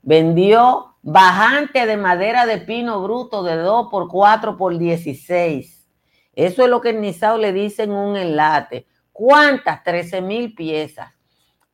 Vendió 0.00 0.96
bajante 1.02 1.84
de 1.84 1.98
madera 1.98 2.46
de 2.46 2.56
pino 2.56 3.02
bruto 3.02 3.42
de 3.42 3.56
2 3.56 3.88
por 3.90 4.08
4 4.08 4.56
por 4.56 4.78
16. 4.78 5.90
Eso 6.32 6.62
es 6.64 6.70
lo 6.70 6.80
que 6.80 6.90
en 6.90 7.02
Nisao 7.02 7.36
le 7.36 7.52
dicen 7.52 7.92
un 7.92 8.16
enlate. 8.16 8.86
¿Cuántas? 9.12 9.84
13 9.84 10.22
mil 10.22 10.54
piezas. 10.54 11.12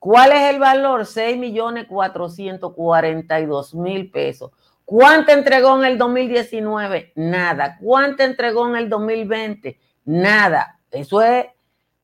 ¿Cuál 0.05 0.33
es 0.33 0.51
el 0.51 0.61
valor? 0.61 1.07
6 1.07 1.39
millones 1.39 1.87
442 1.89 3.75
mil 3.75 4.11
pesos. 4.11 4.51
¿Cuánto 4.85 5.33
entregó 5.33 5.79
en 5.79 5.87
el 5.87 5.97
2019? 5.97 7.15
Nada. 7.15 7.79
¿Cuánto 7.81 8.23
entregó 8.23 8.69
en 8.69 8.77
el 8.77 8.91
2020? 8.91 9.81
Nada. 10.05 10.79
Eso 10.91 11.23
es, 11.23 11.47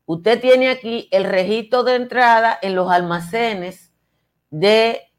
usted 0.07 0.41
tiene 0.41 0.71
aquí 0.71 1.11
el 1.11 1.25
registro 1.25 1.85
de 1.85 1.97
entrada 1.97 2.59
en 2.63 2.75
los 2.75 2.91
almacenes 2.91 3.93
de 4.49 5.13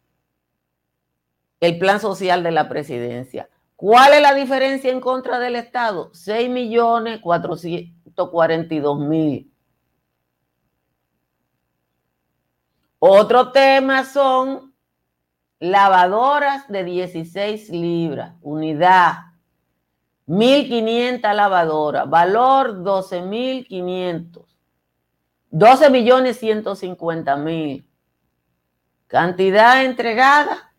el 1.60 1.78
plan 1.78 2.00
social 2.00 2.42
de 2.42 2.50
la 2.50 2.68
presidencia. 2.68 3.48
¿Cuál 3.76 4.16
es 4.16 4.24
la 4.24 4.34
diferencia 4.34 4.92
en 4.92 5.02
contra 5.02 5.38
del 5.38 5.56
Estado? 5.56 6.10
6 6.16 6.50
millones 6.50 7.20
442 7.20 9.00
mil. 9.02 9.51
Otro 13.04 13.52
tema 13.52 14.06
son 14.06 14.76
lavadoras 15.58 16.68
de 16.68 16.84
16 16.84 17.70
libras, 17.70 18.36
unidad, 18.42 19.14
1.500 20.28 21.34
lavadoras, 21.34 22.08
valor 22.08 22.84
12.500, 22.84 24.46
12 25.50 25.90
millones 25.90 26.38
150 26.38 27.38
mil. 27.38 27.90
Cantidad 29.08 29.84
entregada, 29.84 30.72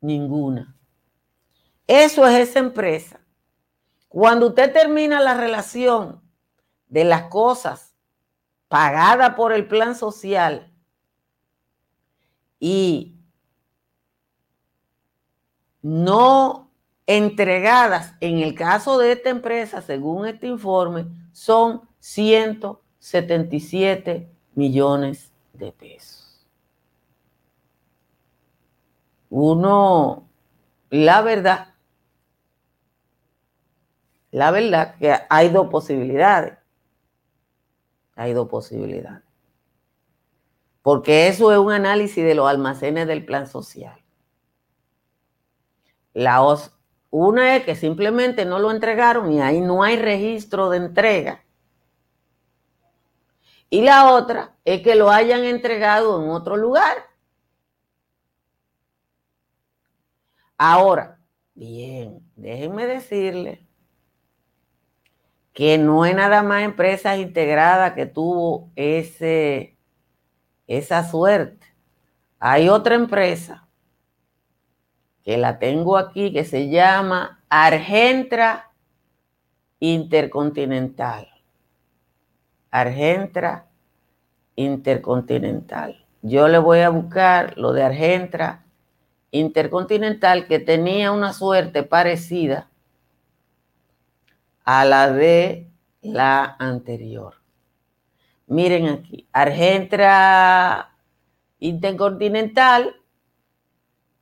ninguna. 0.00 0.76
Eso 1.88 2.24
es 2.24 2.50
esa 2.50 2.60
empresa. 2.60 3.18
Cuando 4.06 4.46
usted 4.46 4.72
termina 4.72 5.20
la 5.20 5.34
relación 5.34 6.22
de 6.86 7.02
las 7.02 7.22
cosas 7.22 7.96
pagadas 8.68 9.34
por 9.34 9.52
el 9.52 9.66
plan 9.66 9.96
social 9.96 10.70
y 12.58 13.14
no 15.82 16.70
entregadas 17.06 18.14
en 18.20 18.38
el 18.38 18.54
caso 18.54 18.98
de 18.98 19.12
esta 19.12 19.28
empresa, 19.30 19.82
según 19.82 20.26
este 20.26 20.46
informe, 20.46 21.06
son 21.32 21.82
177 21.98 24.30
millones 24.54 25.30
de 25.52 25.72
pesos. 25.72 26.46
Uno, 29.28 30.26
la 30.90 31.20
verdad, 31.22 31.74
la 34.30 34.50
verdad 34.50 34.96
que 34.96 35.14
hay 35.28 35.50
dos 35.50 35.68
posibilidades. 35.68 36.56
Hay 38.16 38.32
dos 38.32 38.48
posibilidades 38.48 39.23
porque 40.84 41.28
eso 41.28 41.50
es 41.50 41.56
un 41.56 41.72
análisis 41.72 42.22
de 42.22 42.34
los 42.34 42.46
almacenes 42.46 43.06
del 43.06 43.24
plan 43.24 43.46
social. 43.46 44.04
La 46.12 46.42
una 47.08 47.56
es 47.56 47.64
que 47.64 47.74
simplemente 47.74 48.44
no 48.44 48.58
lo 48.58 48.70
entregaron 48.70 49.32
y 49.32 49.40
ahí 49.40 49.62
no 49.62 49.82
hay 49.82 49.96
registro 49.96 50.68
de 50.68 50.76
entrega. 50.76 51.42
Y 53.70 53.80
la 53.80 54.12
otra 54.12 54.56
es 54.62 54.82
que 54.82 54.94
lo 54.94 55.10
hayan 55.10 55.44
entregado 55.44 56.22
en 56.22 56.28
otro 56.28 56.58
lugar. 56.58 56.98
Ahora, 60.58 61.18
bien, 61.54 62.20
déjenme 62.36 62.86
decirle 62.86 63.66
que 65.54 65.78
no 65.78 66.04
es 66.04 66.14
nada 66.14 66.42
más 66.42 66.62
empresas 66.62 67.18
integradas 67.18 67.94
que 67.94 68.04
tuvo 68.04 68.70
ese 68.76 69.73
esa 70.66 71.08
suerte. 71.08 71.66
Hay 72.38 72.68
otra 72.68 72.94
empresa 72.94 73.66
que 75.22 75.38
la 75.38 75.58
tengo 75.58 75.96
aquí 75.96 76.32
que 76.32 76.44
se 76.44 76.68
llama 76.68 77.42
Argentra 77.48 78.70
Intercontinental. 79.80 81.28
Argentra 82.70 83.68
Intercontinental. 84.56 86.04
Yo 86.22 86.48
le 86.48 86.58
voy 86.58 86.80
a 86.80 86.90
buscar 86.90 87.56
lo 87.56 87.72
de 87.72 87.82
Argentra 87.82 88.64
Intercontinental 89.30 90.46
que 90.46 90.58
tenía 90.58 91.12
una 91.12 91.32
suerte 91.32 91.82
parecida 91.82 92.70
a 94.64 94.84
la 94.84 95.10
de 95.10 95.68
la 96.02 96.56
anterior. 96.58 97.43
Miren 98.46 98.88
aquí, 98.88 99.26
Argentra 99.32 100.90
Intercontinental 101.60 102.94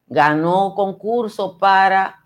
ganó 0.07 0.75
concurso 0.77 1.59
para 1.59 2.25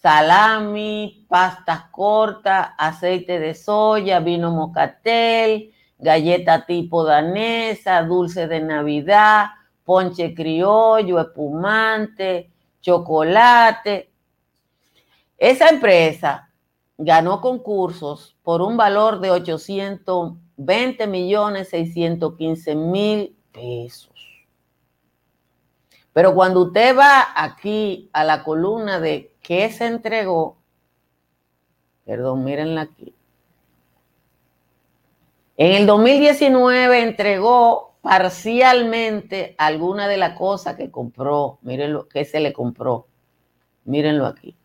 salami, 0.00 1.26
pastas 1.28 1.82
cortas, 1.90 2.70
aceite 2.78 3.38
de 3.38 3.54
soya, 3.54 4.20
vino 4.20 4.50
mocatel, 4.50 5.72
galleta 5.98 6.64
tipo 6.64 7.04
danesa, 7.04 8.02
dulce 8.02 8.48
de 8.48 8.60
Navidad, 8.60 9.48
ponche 9.84 10.34
criollo, 10.34 11.20
espumante, 11.20 12.50
chocolate. 12.80 14.10
Esa 15.36 15.68
empresa 15.68 16.50
ganó 16.96 17.42
concursos 17.42 18.36
por 18.42 18.62
un 18.62 18.78
valor 18.78 19.20
de 19.20 19.30
820 20.60 21.06
millones 21.06 21.68
615 21.70 22.74
mil 22.74 23.36
pesos. 23.52 24.10
Pero 26.12 26.34
cuando 26.34 26.62
usted 26.62 26.96
va 26.96 27.28
aquí 27.34 28.10
a 28.12 28.24
la 28.24 28.44
columna 28.44 29.00
de 29.00 29.34
qué 29.42 29.70
se 29.70 29.86
entregó, 29.86 30.58
perdón, 32.04 32.44
mírenla 32.44 32.82
aquí. 32.82 33.14
En 35.56 35.72
el 35.72 35.86
2019 35.86 37.02
entregó 37.02 37.96
parcialmente 38.02 39.54
alguna 39.58 40.08
de 40.08 40.16
las 40.16 40.36
cosas 40.36 40.76
que 40.76 40.90
compró. 40.90 41.58
Miren 41.62 41.92
lo 41.92 42.08
que 42.08 42.24
se 42.24 42.40
le 42.40 42.52
compró. 42.52 43.06
Mírenlo 43.84 44.26
aquí. 44.26 44.56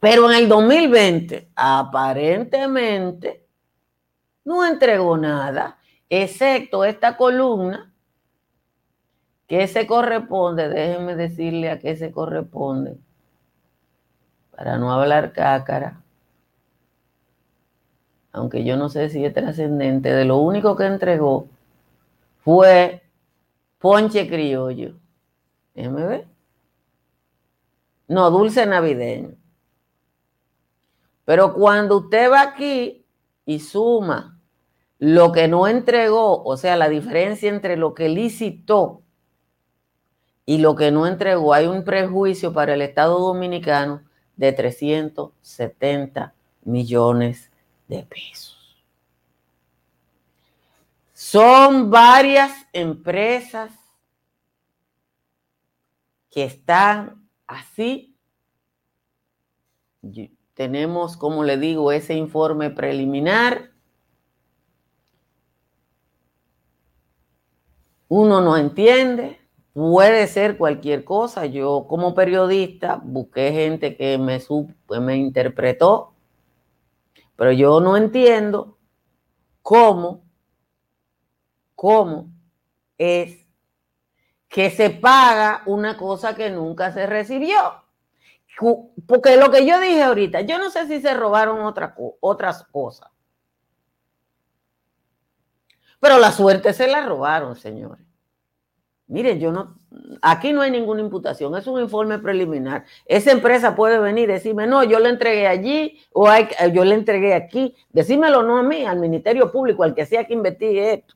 Pero 0.00 0.30
en 0.30 0.36
el 0.36 0.48
2020, 0.48 1.48
aparentemente, 1.56 3.47
no 4.48 4.66
entregó 4.66 5.16
nada, 5.16 5.78
excepto 6.08 6.84
esta 6.84 7.16
columna 7.16 7.92
¿Qué 9.48 9.66
se 9.66 9.86
corresponde? 9.86 10.68
Déjenme 10.68 11.16
decirle 11.16 11.70
a 11.70 11.78
qué 11.78 11.96
se 11.96 12.12
corresponde. 12.12 12.98
Para 14.54 14.76
no 14.76 14.92
hablar 14.92 15.32
cácara. 15.32 16.02
Aunque 18.30 18.62
yo 18.64 18.76
no 18.76 18.90
sé 18.90 19.08
si 19.08 19.24
es 19.24 19.32
trascendente. 19.32 20.12
De 20.12 20.26
lo 20.26 20.36
único 20.36 20.76
que 20.76 20.84
entregó 20.84 21.48
fue 22.44 23.02
ponche 23.78 24.28
criollo. 24.28 24.96
Déjenme 25.74 26.06
ver. 26.06 26.26
No, 28.06 28.30
dulce 28.30 28.66
navideño. 28.66 29.30
Pero 31.24 31.54
cuando 31.54 31.98
usted 31.98 32.30
va 32.30 32.42
aquí 32.42 33.06
y 33.46 33.60
suma 33.60 34.37
lo 34.98 35.32
que 35.32 35.48
no 35.48 35.68
entregó, 35.68 36.42
o 36.42 36.56
sea, 36.56 36.76
la 36.76 36.88
diferencia 36.88 37.48
entre 37.48 37.76
lo 37.76 37.94
que 37.94 38.08
licitó 38.08 39.02
y 40.44 40.58
lo 40.58 40.74
que 40.74 40.90
no 40.90 41.06
entregó, 41.06 41.54
hay 41.54 41.66
un 41.66 41.84
prejuicio 41.84 42.52
para 42.52 42.74
el 42.74 42.82
Estado 42.82 43.18
Dominicano 43.18 44.02
de 44.36 44.52
370 44.52 46.34
millones 46.64 47.50
de 47.86 48.02
pesos. 48.04 48.56
Son 51.12 51.90
varias 51.90 52.52
empresas 52.72 53.72
que 56.30 56.44
están 56.44 57.28
así. 57.46 58.16
Tenemos, 60.54 61.16
como 61.16 61.44
le 61.44 61.58
digo, 61.58 61.92
ese 61.92 62.14
informe 62.14 62.70
preliminar. 62.70 63.67
Uno 68.08 68.40
no 68.40 68.56
entiende, 68.56 69.38
Puede 69.78 70.26
ser 70.26 70.58
cualquier 70.58 71.04
cosa. 71.04 71.46
Yo 71.46 71.86
como 71.88 72.12
periodista 72.12 73.00
busqué 73.00 73.52
gente 73.52 73.96
que 73.96 74.18
me, 74.18 74.40
me 75.00 75.16
interpretó, 75.16 76.14
pero 77.36 77.52
yo 77.52 77.78
no 77.78 77.96
entiendo 77.96 78.76
cómo, 79.62 80.24
cómo 81.76 82.32
es 82.98 83.46
que 84.48 84.70
se 84.70 84.90
paga 84.90 85.62
una 85.66 85.96
cosa 85.96 86.34
que 86.34 86.50
nunca 86.50 86.90
se 86.90 87.06
recibió. 87.06 87.84
Porque 89.06 89.36
lo 89.36 89.52
que 89.52 89.64
yo 89.64 89.78
dije 89.78 90.02
ahorita, 90.02 90.40
yo 90.40 90.58
no 90.58 90.70
sé 90.70 90.88
si 90.88 91.00
se 91.00 91.14
robaron 91.14 91.72
otras 92.20 92.64
cosas. 92.72 93.08
Pero 96.00 96.18
la 96.18 96.32
suerte 96.32 96.72
se 96.72 96.86
la 96.86 97.04
robaron, 97.04 97.56
señores. 97.56 98.08
Miren, 99.08 99.40
yo 99.40 99.50
no, 99.50 99.78
aquí 100.20 100.52
no 100.52 100.60
hay 100.60 100.70
ninguna 100.70 101.00
imputación, 101.00 101.56
es 101.56 101.66
un 101.66 101.80
informe 101.80 102.18
preliminar. 102.18 102.84
Esa 103.06 103.32
empresa 103.32 103.74
puede 103.74 103.98
venir 103.98 104.28
y 104.28 104.34
decirme, 104.34 104.66
no, 104.66 104.84
yo 104.84 105.00
le 105.00 105.08
entregué 105.08 105.46
allí 105.46 105.98
o 106.12 106.28
hay, 106.28 106.46
yo 106.74 106.84
le 106.84 106.94
entregué 106.94 107.32
aquí. 107.32 107.74
Decímelo 107.88 108.42
no 108.42 108.58
a 108.58 108.62
mí, 108.62 108.84
al 108.84 108.98
Ministerio 108.98 109.50
Público, 109.50 109.82
al 109.82 109.94
que 109.94 110.04
sea 110.04 110.26
que 110.26 110.34
investigue 110.34 110.92
esto. 110.92 111.14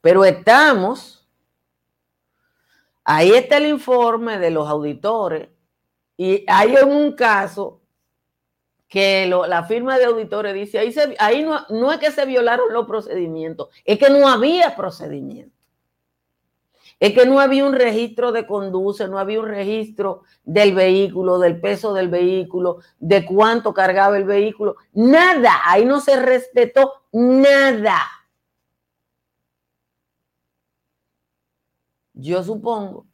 Pero 0.00 0.24
estamos, 0.24 1.28
ahí 3.04 3.32
está 3.32 3.58
el 3.58 3.66
informe 3.66 4.38
de 4.38 4.50
los 4.50 4.66
auditores 4.66 5.48
y 6.16 6.44
hay 6.48 6.74
un 6.76 7.12
caso 7.12 7.82
que 8.94 9.28
la 9.48 9.64
firma 9.64 9.98
de 9.98 10.04
auditores 10.04 10.54
dice, 10.54 10.78
ahí, 10.78 10.94
ahí 11.18 11.42
no, 11.42 11.66
no 11.68 11.90
es 11.90 11.98
que 11.98 12.12
se 12.12 12.24
violaron 12.26 12.72
los 12.72 12.86
procedimientos, 12.86 13.70
es 13.84 13.98
que 13.98 14.08
no 14.08 14.28
había 14.28 14.76
procedimiento. 14.76 15.52
Es 17.00 17.12
que 17.12 17.26
no 17.26 17.40
había 17.40 17.66
un 17.66 17.72
registro 17.72 18.30
de 18.30 18.46
conduce, 18.46 19.08
no 19.08 19.18
había 19.18 19.40
un 19.40 19.48
registro 19.48 20.22
del 20.44 20.76
vehículo, 20.76 21.40
del 21.40 21.60
peso 21.60 21.92
del 21.92 22.08
vehículo, 22.08 22.78
de 23.00 23.26
cuánto 23.26 23.74
cargaba 23.74 24.16
el 24.16 24.22
vehículo. 24.26 24.76
Nada, 24.92 25.62
ahí 25.64 25.84
no 25.84 25.98
se 25.98 26.14
respetó 26.14 26.92
nada. 27.10 27.98
Yo 32.12 32.44
supongo, 32.44 33.06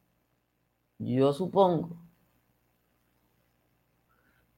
yo 0.99 1.33
supongo 1.33 2.00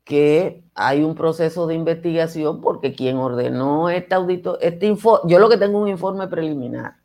que 0.04 0.64
hay 0.76 1.04
un 1.04 1.16
proceso 1.16 1.68
de 1.68 1.76
investigación 1.76 2.62
porque 2.62 2.94
quien 2.94 3.18
ordenó 3.18 3.90
este 3.90 4.16
audito, 4.16 4.60
este 4.60 4.88
info, 4.88 5.22
yo 5.28 5.40
lo 5.40 5.50
que 5.50 5.58
tengo 5.58 5.80
un 5.82 5.88
informe 5.90 6.28
preliminar. 6.28 6.98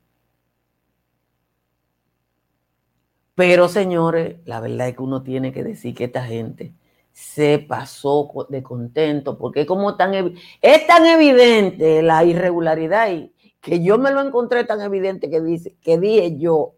Pero 3.34 3.68
señores, 3.68 4.38
la 4.46 4.60
verdad 4.60 4.88
es 4.88 4.96
que 4.96 5.02
uno 5.02 5.22
tiene 5.22 5.52
que 5.52 5.62
decir 5.62 5.94
que 5.94 6.04
esta 6.04 6.24
gente 6.24 6.74
se 7.12 7.58
pasó 7.60 8.28
de 8.48 8.62
contento 8.62 9.38
porque 9.38 9.66
como 9.66 9.96
tan 9.96 10.12
es 10.60 10.86
tan 10.86 11.06
evidente 11.06 12.02
la 12.02 12.24
irregularidad 12.24 13.10
y 13.12 13.32
que 13.60 13.82
yo 13.82 13.98
me 13.98 14.10
lo 14.12 14.20
encontré 14.22 14.64
tan 14.64 14.80
evidente 14.80 15.30
que 15.30 15.40
dice 15.40 15.76
que 15.80 15.98
dije 15.98 16.36
yo, 16.38 16.74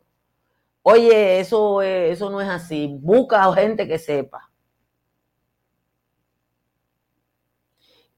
oye, 0.83 1.41
eso, 1.41 1.83
eso 1.83 2.31
no 2.31 2.41
es 2.41 2.49
así, 2.49 2.99
busca 3.01 3.53
gente 3.55 3.89
que 3.89 3.99
sepa. 3.99 4.50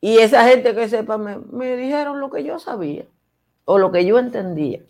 Y 0.04 0.18
esa 0.18 0.48
gente 0.48 0.74
que 0.74 0.88
sepa 0.88 1.16
me, 1.16 1.76
dijeron 1.76 2.18
lo 2.18 2.28
que 2.28 2.42
yo 2.42 2.58
sabía 2.58 3.04
o 3.64 3.78
lo 3.78 3.92
que 3.92 4.04
yo 4.04 4.18
entendía. 4.18 4.80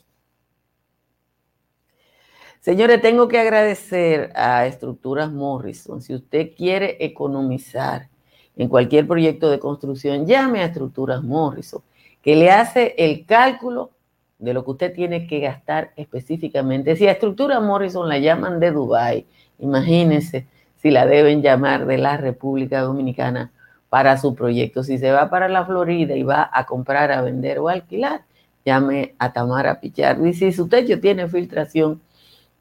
Señores, 2.60 3.02
tengo 3.02 3.28
que 3.28 3.38
agradecer 3.38 4.32
a 4.34 4.66
Estructuras 4.66 5.30
Morrison. 5.30 6.00
Si 6.00 6.14
usted 6.14 6.52
quiere 6.56 6.96
economizar 7.00 8.08
en 8.56 8.68
cualquier 8.68 9.06
proyecto 9.06 9.50
de 9.50 9.58
construcción, 9.58 10.26
llame 10.26 10.60
a 10.60 10.66
Estructuras 10.66 11.22
Morrison, 11.22 11.82
que 12.22 12.34
le 12.34 12.50
hace 12.50 12.94
el 12.96 13.26
cálculo 13.26 13.90
de 14.38 14.54
lo 14.54 14.64
que 14.64 14.70
usted 14.70 14.94
tiene 14.94 15.26
que 15.26 15.40
gastar 15.40 15.92
específicamente. 15.96 16.96
Si 16.96 17.06
a 17.06 17.12
Estructuras 17.12 17.60
Morrison 17.60 18.08
la 18.08 18.16
llaman 18.16 18.60
de 18.60 18.70
Dubái, 18.70 19.26
imagínense 19.58 20.46
si 20.76 20.90
la 20.90 21.04
deben 21.04 21.42
llamar 21.42 21.84
de 21.84 21.98
la 21.98 22.16
República 22.16 22.80
Dominicana 22.80 23.52
para 23.92 24.16
su 24.16 24.34
proyecto. 24.34 24.82
Si 24.82 24.96
se 24.96 25.12
va 25.12 25.28
para 25.28 25.50
la 25.50 25.66
Florida 25.66 26.16
y 26.16 26.22
va 26.22 26.48
a 26.50 26.64
comprar, 26.64 27.12
a 27.12 27.20
vender 27.20 27.58
o 27.58 27.68
alquilar, 27.68 28.22
llame 28.64 29.14
a 29.18 29.34
Tamara 29.34 29.80
Pichardo. 29.80 30.26
Y 30.26 30.32
si 30.32 30.50
su 30.50 30.66
techo 30.66 30.98
tiene 30.98 31.28
filtración 31.28 32.00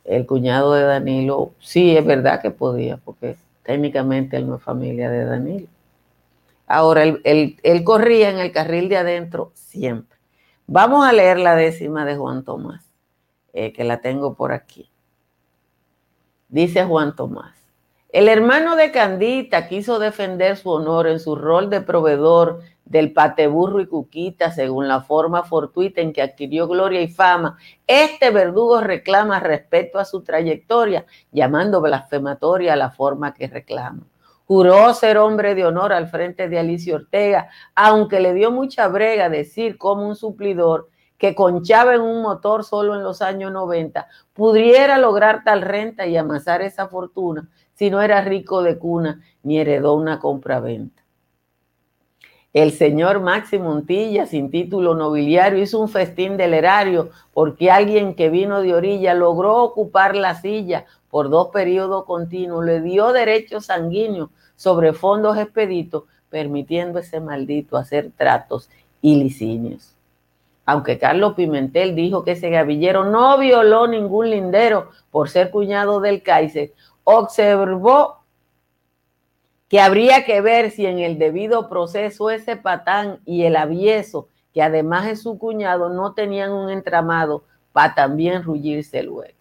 el 0.04 0.28
cuñado 0.28 0.74
de 0.76 0.84
Danilo, 0.84 1.54
sí, 1.60 1.98
es 1.98 2.06
verdad 2.06 2.40
que 2.40 2.52
podía, 2.52 2.98
porque 2.98 3.36
técnicamente 3.64 4.38
él 4.38 4.48
no 4.48 4.58
es 4.58 4.62
familia 4.62 5.10
de 5.10 5.26
Danilo. 5.26 5.68
Ahora, 6.68 7.02
él, 7.04 7.84
corría 7.84 8.30
en 8.30 8.38
el 8.38 8.52
carril 8.52 8.90
de 8.90 8.98
adentro 8.98 9.52
siempre. 9.56 10.20
Vamos 10.68 11.04
a 11.04 11.14
leer 11.14 11.40
la 11.40 11.56
décima 11.56 12.06
de 12.06 12.16
Juan 12.16 12.44
Tomás, 12.44 12.86
eh, 13.54 13.74
que 13.74 13.84
la 13.84 14.02
tengo 14.02 14.36
por 14.36 14.52
aquí. 14.52 14.88
Dice 16.48 16.86
Juan 16.86 17.16
Tomás. 17.16 17.56
El 18.10 18.30
hermano 18.30 18.76
de 18.76 18.92
Candita 18.92 19.68
quiso 19.68 20.00
defender 20.00 20.58
su 20.58 20.70
honor 20.70 21.08
en 21.08 21.20
su 21.20 21.36
rol 21.36 21.70
de 21.70 21.82
proveedor 21.82 22.62
del 22.86 23.12
pateburro 23.12 23.82
y 23.82 23.88
cuquita 23.88 24.52
según 24.52 24.88
la 24.88 25.02
forma 25.02 25.44
fortuita 25.44 26.02
en 26.02 26.14
que 26.14 26.22
adquirió 26.22 26.68
gloria 26.68 27.02
y 27.02 27.08
fama. 27.08 27.58
Este 27.88 28.30
verdugo 28.30 28.80
reclama 28.80 29.40
respecto 29.40 29.98
a 29.98 30.06
su 30.06 30.22
trayectoria, 30.22 31.06
llamando 31.32 31.82
blasfematoria 31.82 32.76
la 32.76 32.92
forma 32.92 33.34
que 33.34 33.48
reclama. 33.48 34.04
Juró 34.46 34.94
ser 34.94 35.18
hombre 35.18 35.56
de 35.56 35.66
honor 35.66 35.92
al 35.92 36.08
frente 36.08 36.48
de 36.48 36.60
Alicia 36.60 36.96
Ortega, 36.96 37.50
aunque 37.74 38.20
le 38.20 38.36
dio 38.36 38.52
mucha 38.52 38.88
brega 38.88 39.30
decir 39.30 39.80
como 39.80 40.08
un 40.08 40.16
suplidor 40.16 40.90
que 41.18 41.36
conchaba 41.36 41.96
en 41.96 42.02
un 42.02 42.22
motor 42.22 42.64
solo 42.64 42.96
en 42.96 43.04
los 43.04 43.22
años 43.22 43.52
90, 43.52 44.08
pudiera 44.34 44.98
lograr 44.98 45.44
tal 45.44 45.62
renta 45.62 46.06
y 46.06 46.18
amasar 46.18 46.62
esa 46.62 46.88
fortuna 46.88 47.48
si 47.74 47.90
no 47.90 48.02
era 48.02 48.22
rico 48.22 48.64
de 48.64 48.78
cuna 48.78 49.22
ni 49.44 49.60
heredó 49.60 49.94
una 49.94 50.20
compra-venta. 50.20 51.04
El 52.54 52.72
señor 52.72 53.20
Máximo 53.20 53.66
Montilla, 53.66 54.26
sin 54.26 54.50
título 54.50 54.96
nobiliario, 54.96 55.62
hizo 55.62 55.78
un 55.78 55.90
festín 55.90 56.38
del 56.38 56.54
erario 56.54 57.10
porque 57.34 57.70
alguien 57.70 58.16
que 58.16 58.30
vino 58.30 58.62
de 58.62 58.74
orilla 58.74 59.14
logró 59.14 59.62
ocupar 59.62 60.16
la 60.16 60.36
silla 60.36 60.86
por 61.10 61.30
dos 61.30 61.50
periodos 61.50 62.06
continuos, 62.06 62.64
le 62.66 62.82
dio 62.82 63.12
derecho 63.12 63.60
sanguíneo 63.60 64.30
sobre 64.56 64.94
fondos 64.94 65.38
expeditos, 65.38 66.04
permitiendo 66.30 67.00
ese 67.00 67.20
maldito 67.20 67.76
hacer 67.76 68.12
tratos 68.16 68.70
ilicinios. 69.02 69.95
Aunque 70.66 70.98
Carlos 70.98 71.34
Pimentel 71.36 71.96
dijo 71.96 72.24
que 72.24 72.32
ese 72.32 72.50
gavillero 72.50 73.06
no 73.06 73.38
violó 73.38 73.88
ningún 73.88 74.30
lindero 74.32 74.90
por 75.12 75.30
ser 75.30 75.52
cuñado 75.52 76.00
del 76.00 76.24
Kaiser, 76.24 76.74
observó 77.04 78.24
que 79.68 79.80
habría 79.80 80.26
que 80.26 80.42
ver 80.42 80.72
si 80.72 80.86
en 80.86 81.00
el 81.00 81.18
debido 81.18 81.70
proceso 81.70 82.30
ese 82.30 82.56
patán 82.56 83.20
y 83.26 83.44
el 83.44 83.56
avieso, 83.56 84.28
que 84.54 84.62
además 84.62 85.08
es 85.08 85.22
su 85.22 85.38
cuñado, 85.38 85.90
no 85.90 86.14
tenían 86.14 86.52
un 86.52 86.70
entramado 86.70 87.44
para 87.72 87.94
también 87.94 88.44
rullirse 88.44 89.04
luego. 89.04 89.36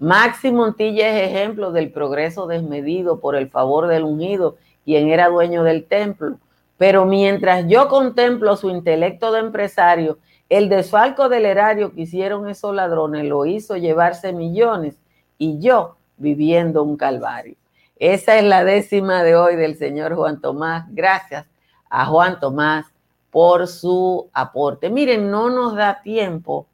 Maxi 0.00 0.50
Montilla 0.50 1.08
es 1.10 1.30
ejemplo 1.30 1.72
del 1.72 1.92
progreso 1.92 2.46
desmedido 2.46 3.20
por 3.20 3.36
el 3.36 3.50
favor 3.50 3.86
del 3.86 4.04
ungido, 4.04 4.56
quien 4.86 5.08
era 5.08 5.28
dueño 5.28 5.62
del 5.62 5.84
templo. 5.84 6.38
Pero 6.80 7.04
mientras 7.04 7.66
yo 7.68 7.88
contemplo 7.88 8.56
su 8.56 8.70
intelecto 8.70 9.32
de 9.32 9.40
empresario, 9.40 10.16
el 10.48 10.70
desfalco 10.70 11.28
del 11.28 11.44
erario 11.44 11.92
que 11.92 12.00
hicieron 12.00 12.48
esos 12.48 12.74
ladrones 12.74 13.26
lo 13.26 13.44
hizo 13.44 13.76
llevarse 13.76 14.32
millones 14.32 14.96
y 15.36 15.58
yo 15.58 15.96
viviendo 16.16 16.82
un 16.82 16.96
calvario. 16.96 17.54
Esa 17.96 18.38
es 18.38 18.44
la 18.44 18.64
décima 18.64 19.22
de 19.22 19.36
hoy 19.36 19.56
del 19.56 19.76
señor 19.76 20.14
Juan 20.14 20.40
Tomás. 20.40 20.86
Gracias 20.88 21.44
a 21.90 22.06
Juan 22.06 22.40
Tomás 22.40 22.86
por 23.30 23.66
su 23.66 24.30
aporte. 24.32 24.88
Miren, 24.88 25.30
no 25.30 25.50
nos 25.50 25.74
da 25.74 26.00
tiempo 26.00 26.66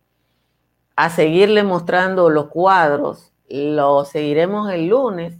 a 0.94 1.10
seguirle 1.10 1.64
mostrando 1.64 2.30
los 2.30 2.46
cuadros. 2.46 3.32
Lo 3.48 4.04
seguiremos 4.04 4.70
el 4.70 4.86
lunes 4.86 5.36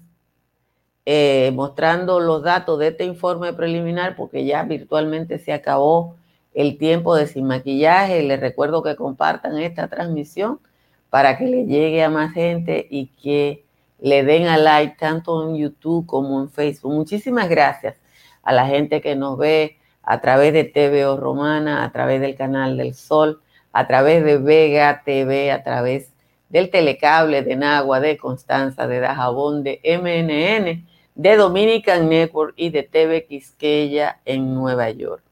eh, 1.07 1.51
mostrando 1.55 2.21
los 2.21 2.43
datos 2.43 2.79
de 2.79 2.89
este 2.89 3.05
informe 3.05 3.55
preliminar 3.55 4.17
porque 4.17 4.45
ya 4.45 4.65
virtualmente 4.65 5.39
se 5.39 5.53
acabó 5.53 6.17
el 6.53 6.77
tiempo 6.77 7.15
de 7.15 7.27
sin 7.27 7.47
maquillaje. 7.47 8.23
Les 8.23 8.39
recuerdo 8.39 8.83
que 8.83 8.97
compartan 8.97 9.57
esta 9.59 9.89
transmisión 9.89 10.61
para 11.09 11.39
que 11.39 11.47
le 11.47 11.65
llegue 11.65 12.05
a 12.05 12.11
más 12.11 12.35
gente 12.35 12.87
y 12.91 13.07
que 13.07 13.65
le 13.99 14.25
den 14.25 14.49
a 14.49 14.59
like 14.59 14.97
tanto 14.99 15.49
en 15.49 15.57
YouTube 15.57 16.05
como 16.07 16.43
en 16.43 16.51
Facebook. 16.51 16.93
Muchísimas 16.93 17.49
gracias 17.49 17.97
a 18.43 18.53
la 18.53 18.67
gente 18.67 19.01
que 19.01 19.17
nos 19.17 19.39
ve 19.39 19.79
a 20.03 20.21
través 20.21 20.53
de 20.53 20.65
TVO 20.65 21.17
Romana, 21.17 21.83
a 21.83 21.91
través 21.93 22.21
del 22.21 22.37
canal 22.37 22.77
del 22.77 22.95
Sol 22.95 23.41
a 23.77 23.87
través 23.87 24.25
de 24.25 24.39
Vega 24.39 25.03
TV, 25.05 25.53
a 25.53 25.63
través 25.63 26.11
del 26.49 26.71
telecable 26.71 27.43
de 27.43 27.57
Nagua, 27.57 28.01
de 28.01 28.17
Constanza, 28.17 28.87
de 28.87 29.01
Dajabón, 29.01 29.63
de 29.63 29.83
MNN, 29.85 30.89
de 31.17 31.35
Dominican 31.37 32.11
Network 32.11 32.53
y 32.57 32.69
de 32.69 32.83
TV 32.83 33.25
Quisqueya 33.25 34.21
en 34.27 34.55
Nueva 34.55 34.91
York. 34.91 35.23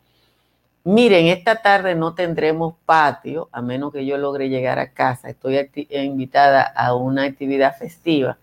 Miren, 0.82 1.26
esta 1.26 1.60
tarde 1.60 1.94
no 1.94 2.14
tendremos 2.14 2.74
patio, 2.86 3.48
a 3.52 3.60
menos 3.60 3.92
que 3.92 4.04
yo 4.04 4.16
logre 4.16 4.48
llegar 4.48 4.78
a 4.78 4.92
casa. 4.92 5.28
Estoy 5.28 5.70
invitada 5.90 6.62
a 6.62 6.94
una 6.94 7.24
actividad 7.24 7.76
festiva, 7.76 8.38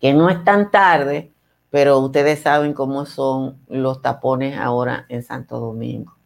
que 0.00 0.12
no 0.12 0.28
es 0.28 0.42
tan 0.44 0.70
tarde, 0.72 1.30
pero 1.70 1.98
ustedes 1.98 2.40
saben 2.40 2.72
cómo 2.72 3.06
son 3.06 3.56
los 3.68 4.02
tapones 4.02 4.58
ahora 4.58 5.06
en 5.08 5.22
Santo 5.22 5.60
Domingo. 5.60 6.16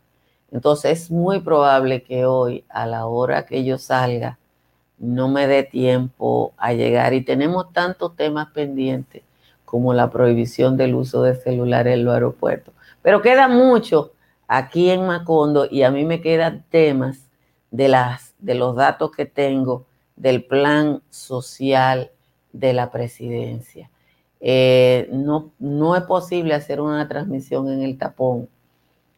Entonces 0.51 1.03
es 1.03 1.11
muy 1.11 1.41
probable 1.41 2.03
que 2.03 2.25
hoy, 2.25 2.65
a 2.71 2.87
la 2.87 3.07
hora 3.07 3.45
que 3.45 3.65
yo 3.65 3.77
salga, 3.77 4.39
no 4.99 5.29
me 5.29 5.47
dé 5.47 5.65
tiempo 5.65 6.55
a 6.57 6.73
llegar. 6.73 7.13
Y 7.13 7.23
tenemos 7.23 7.73
tantos 7.73 8.17
temas 8.17 8.49
pendientes 8.53 9.23
como 9.73 9.95
la 9.95 10.11
prohibición 10.11 10.77
del 10.77 10.95
uso 10.95 11.23
de 11.23 11.35
celulares 11.35 11.95
en 11.95 12.05
los 12.05 12.13
aeropuertos. 12.13 12.75
Pero 13.01 13.23
queda 13.23 13.49
mucho 13.49 14.13
aquí 14.47 14.91
en 14.91 15.07
Macondo 15.07 15.67
y 15.71 15.83
a 15.83 15.91
mí 15.91 16.05
me 16.05 16.21
quedan 16.21 16.67
temas 16.69 17.31
de, 17.71 17.89
las, 17.89 18.35
de 18.39 18.55
los 18.55 18.77
datos 18.77 19.13
que 19.13 19.25
tengo 19.25 19.87
del 20.15 20.45
plan 20.45 21.01
social 21.09 22.11
de 22.53 22.75
la 22.75 22.91
presidencia. 22.91 23.89
Eh, 24.41 25.09
no, 25.11 25.53
no 25.59 25.97
es 25.97 26.03
posible 26.03 26.53
hacer 26.53 26.79
una 26.79 27.09
transmisión 27.09 27.71
en 27.71 27.81
el 27.81 27.97
tapón 27.97 28.51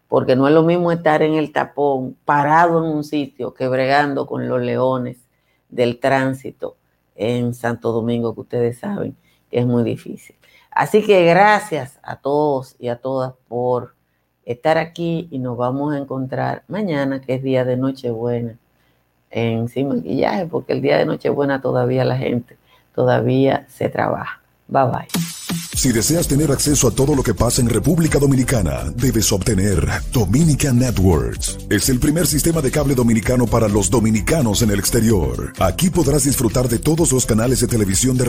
porque 0.07 0.37
no 0.37 0.47
es 0.47 0.55
lo 0.55 0.63
mismo 0.63 0.93
estar 0.93 1.21
en 1.23 1.35
el 1.35 1.51
tapón, 1.51 2.17
parado 2.25 2.79
en 2.79 2.93
un 2.95 3.03
sitio, 3.03 3.55
que 3.55 3.67
bregando 3.67 4.29
con 4.29 4.49
los 4.49 4.63
leones 4.63 5.17
del 5.69 5.99
tránsito 5.99 6.77
en 7.17 7.55
Santo 7.55 7.91
Domingo, 7.91 8.37
que 8.37 8.43
ustedes 8.43 8.79
saben 8.79 9.17
que 9.51 9.59
es 9.59 9.67
muy 9.67 9.83
difícil. 9.83 10.37
Así 10.75 11.03
que 11.05 11.25
gracias 11.25 11.99
a 12.03 12.17
todos 12.17 12.77
y 12.79 12.89
a 12.89 12.97
todas 12.97 13.35
por 13.49 13.95
estar 14.45 14.77
aquí 14.79 15.29
y 15.31 15.39
nos 15.39 15.57
vamos 15.57 15.95
a 15.95 15.99
encontrar 15.99 16.65
mañana, 16.69 17.21
que 17.21 17.35
es 17.35 17.43
día 17.43 17.65
de 17.65 17.77
Nochebuena, 17.77 18.59
en 19.31 19.69
sin 19.69 19.89
maquillaje, 19.89 20.47
porque 20.47 20.73
el 20.73 20.83
día 20.83 20.99
de 20.99 21.07
Nochebuena 21.07 21.61
todavía 21.61 22.05
la 22.05 22.17
gente 22.17 22.57
todavía 22.95 23.67
se 23.69 23.89
trabaja. 23.89 24.41
Bye 24.69 24.85
bye. 24.85 25.25
Si 25.77 25.93
deseas 25.93 26.29
tener 26.29 26.51
acceso 26.53 26.89
a 26.89 26.93
todo 26.93 27.15
lo 27.17 27.23
que 27.23 27.35
pasa 27.35 27.61
en 27.61 27.69
República 27.69 28.19
Dominicana, 28.19 28.93
debes 28.97 29.31
obtener 29.33 29.87
Dominican 30.13 30.79
Networks. 30.79 31.59
Es 31.69 31.89
el 31.89 31.99
primer 31.99 32.27
sistema 32.27 32.63
de 32.63 32.71
cable 32.71 32.95
dominicano 32.95 33.47
para 33.47 33.69
los 33.69 33.91
dominicanos 33.91 34.63
en 34.63 34.71
el 34.71 34.79
exterior. 34.79 35.53
Aquí 35.59 35.91
podrás 35.91 36.25
disfrutar 36.25 36.69
de 36.69 36.79
todos 36.79 37.13
los 37.13 37.27
canales 37.27 37.61
de 37.61 37.67
televisión 37.67 38.17
de 38.17 38.25